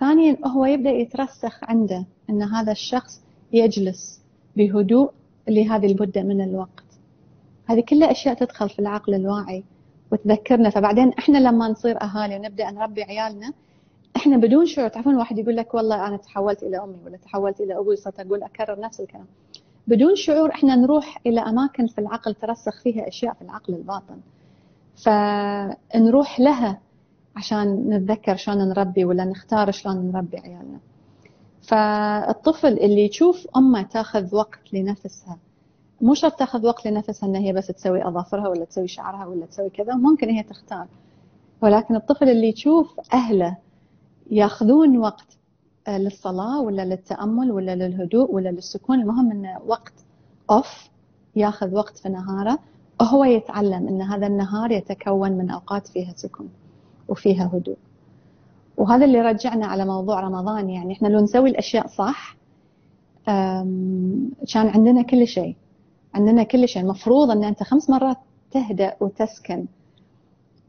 [0.00, 3.20] ثانيا هو يبدأ يترسخ عنده أن هذا الشخص
[3.52, 4.20] يجلس
[4.56, 5.10] بهدوء
[5.48, 6.83] لهذه المدة من الوقت.
[7.66, 9.64] هذه كلها أشياء تدخل في العقل الواعي
[10.12, 10.70] وتذكرنا.
[10.70, 13.52] فبعدين إحنا لما نصير أهالي ونبدأ نربي عيالنا
[14.16, 17.78] إحنا بدون شعور تعرفون واحد يقول لك والله أنا تحولت إلى أمي ولا تحولت إلى
[17.78, 19.26] أبوي صرت أقول أكرر نفس الكلام.
[19.86, 24.16] بدون شعور إحنا نروح إلى أماكن في العقل ترسخ فيها أشياء في العقل الباطن.
[24.96, 26.78] فنروح لها
[27.36, 30.78] عشان نتذكر شلون نربي ولا نختار شلون نربي عيالنا.
[31.62, 35.38] فالطفل اللي يشوف أمه تاخذ وقت لنفسها
[36.00, 39.70] مو شرط تاخذ وقت لنفسها ان هي بس تسوي أظافرها ولا تسوي شعرها ولا تسوي
[39.70, 40.86] كذا ممكن هي تختار.
[41.62, 43.56] ولكن الطفل اللي يشوف أهله
[44.30, 45.38] ياخذون وقت
[45.88, 49.92] آه، للصلاة ولا للتأمل ولا للهدوء ولا للسكون المهم إنه وقت
[50.50, 50.88] اوف
[51.36, 52.58] ياخذ وقت في نهاره
[53.00, 56.48] وهو يتعلم إن هذا النهار يتكون من أوقات فيها سكون
[57.08, 57.76] وفيها هدوء.
[58.76, 62.36] وهذا اللي رجعنا على موضوع رمضان يعني إحنا لو نسوي الأشياء صح
[63.26, 65.56] كان عندنا كل شيء.
[66.14, 68.16] عندنا كل شيء المفروض إن أنت خمس مرات
[68.50, 69.66] تهدأ وتسكن.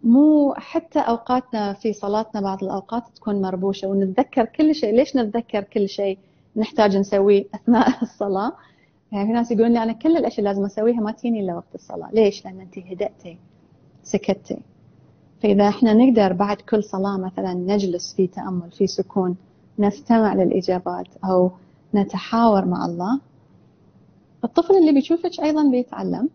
[0.04, 4.96] مو حتى أوقاتنا في صلاتنا بعض الأوقات تكون مربوشة ونتذكر كل شيء.
[4.96, 6.18] ليش نتذكر كل شيء؟
[6.56, 8.52] نحتاج نسويه أثناء الصلاة.
[9.12, 12.10] يعني في ناس يقولون لي أنا كل الأشياء لازم أسويها ما تجيني إلا وقت الصلاة.
[12.14, 13.38] ليش؟ لأن أنت هدأتي
[14.04, 14.58] سكتي.
[15.44, 19.36] فإذا إحنا نقدر بعد كل صلاة مثلا نجلس في تأمل في سكون
[19.80, 21.52] نستمع للإجابات أو
[21.96, 23.20] نتحاور مع الله
[24.46, 26.30] الطفل اللي بيشوفك أيضا بيتعلم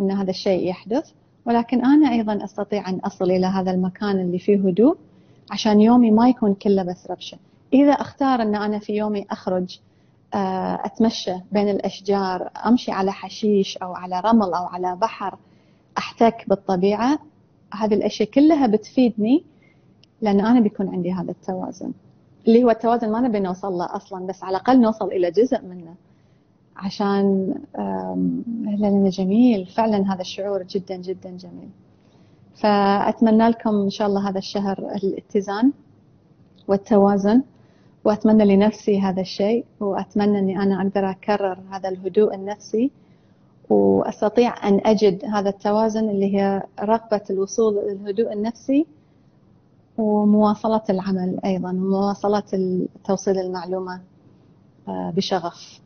[0.00, 1.10] أن هذا الشيء يحدث
[1.46, 4.96] ولكن أنا أيضا أستطيع أن أصل إلى هذا المكان اللي فيه هدوء
[5.50, 7.38] عشان يومي ما يكون كله بس ربشة.
[7.72, 9.78] إذا أختار أن أنا في يومي أخرج
[10.34, 15.38] آه، أتمشى بين الأشجار أمشي على حشيش أو على رمل أو على بحر
[15.98, 17.18] أحتك بالطبيعة
[17.74, 19.44] هذه الأشياء كلها بتفيدني
[20.20, 21.92] لأن أنا بيكون عندي هذا التوازن.
[22.48, 25.94] اللي هو التوازن ما نبي نوصل له أصلا بس على الأقل نوصل إلى جزء منه.
[26.76, 27.54] عشان
[28.78, 29.66] لأنه جميل.
[29.66, 31.68] فعلا هذا الشعور جدا جدا جميل.
[32.54, 35.72] فأتمنى لكم إن شاء الله هذا الشهر الاتزان
[36.68, 37.42] والتوازن
[38.04, 42.90] وأتمنى لنفسي هذا الشيء وأتمنى أني أنا أقدر أكرر هذا الهدوء النفسي
[43.70, 48.86] وأستطيع أن أجد هذا التوازن اللي هي رغبة الوصول للهدوء النفسي
[49.98, 52.42] ومواصلة العمل أيضا ومواصلة
[53.04, 54.00] توصيل المعلومة
[54.88, 55.81] آه، بشغف.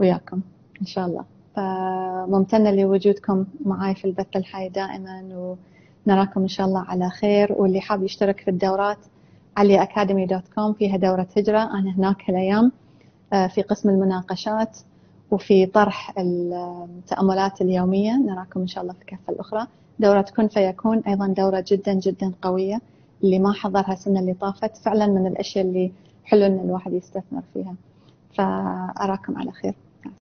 [0.00, 0.40] وياكم
[0.80, 1.24] إن شاء الله.
[1.56, 5.22] فممتنة لوجودكم معي في البث الحي دائما
[6.06, 7.52] ونراكم إن شاء الله على خير.
[7.52, 8.98] واللي حاب يشترك في الدورات
[9.56, 11.58] علي أكاديمي دوت كوم فيها دورة هجرة.
[11.58, 12.72] أنا هناك هالأيام
[13.32, 14.78] آه، في قسم المناقشات
[15.30, 18.12] وفي طرح التأملات اليومية.
[18.12, 19.66] نراكم إن شاء الله في الكفة الأخرى.
[19.98, 22.80] دورة كن فيكون أيضا دورة جدا جدا قوية.
[23.24, 25.92] اللي ما حضرها السنة اللي طافت فعلا من الأشياء اللي
[26.24, 27.74] حلو إن الواحد يستثمر فيها.
[28.34, 29.74] فأراكم على خير.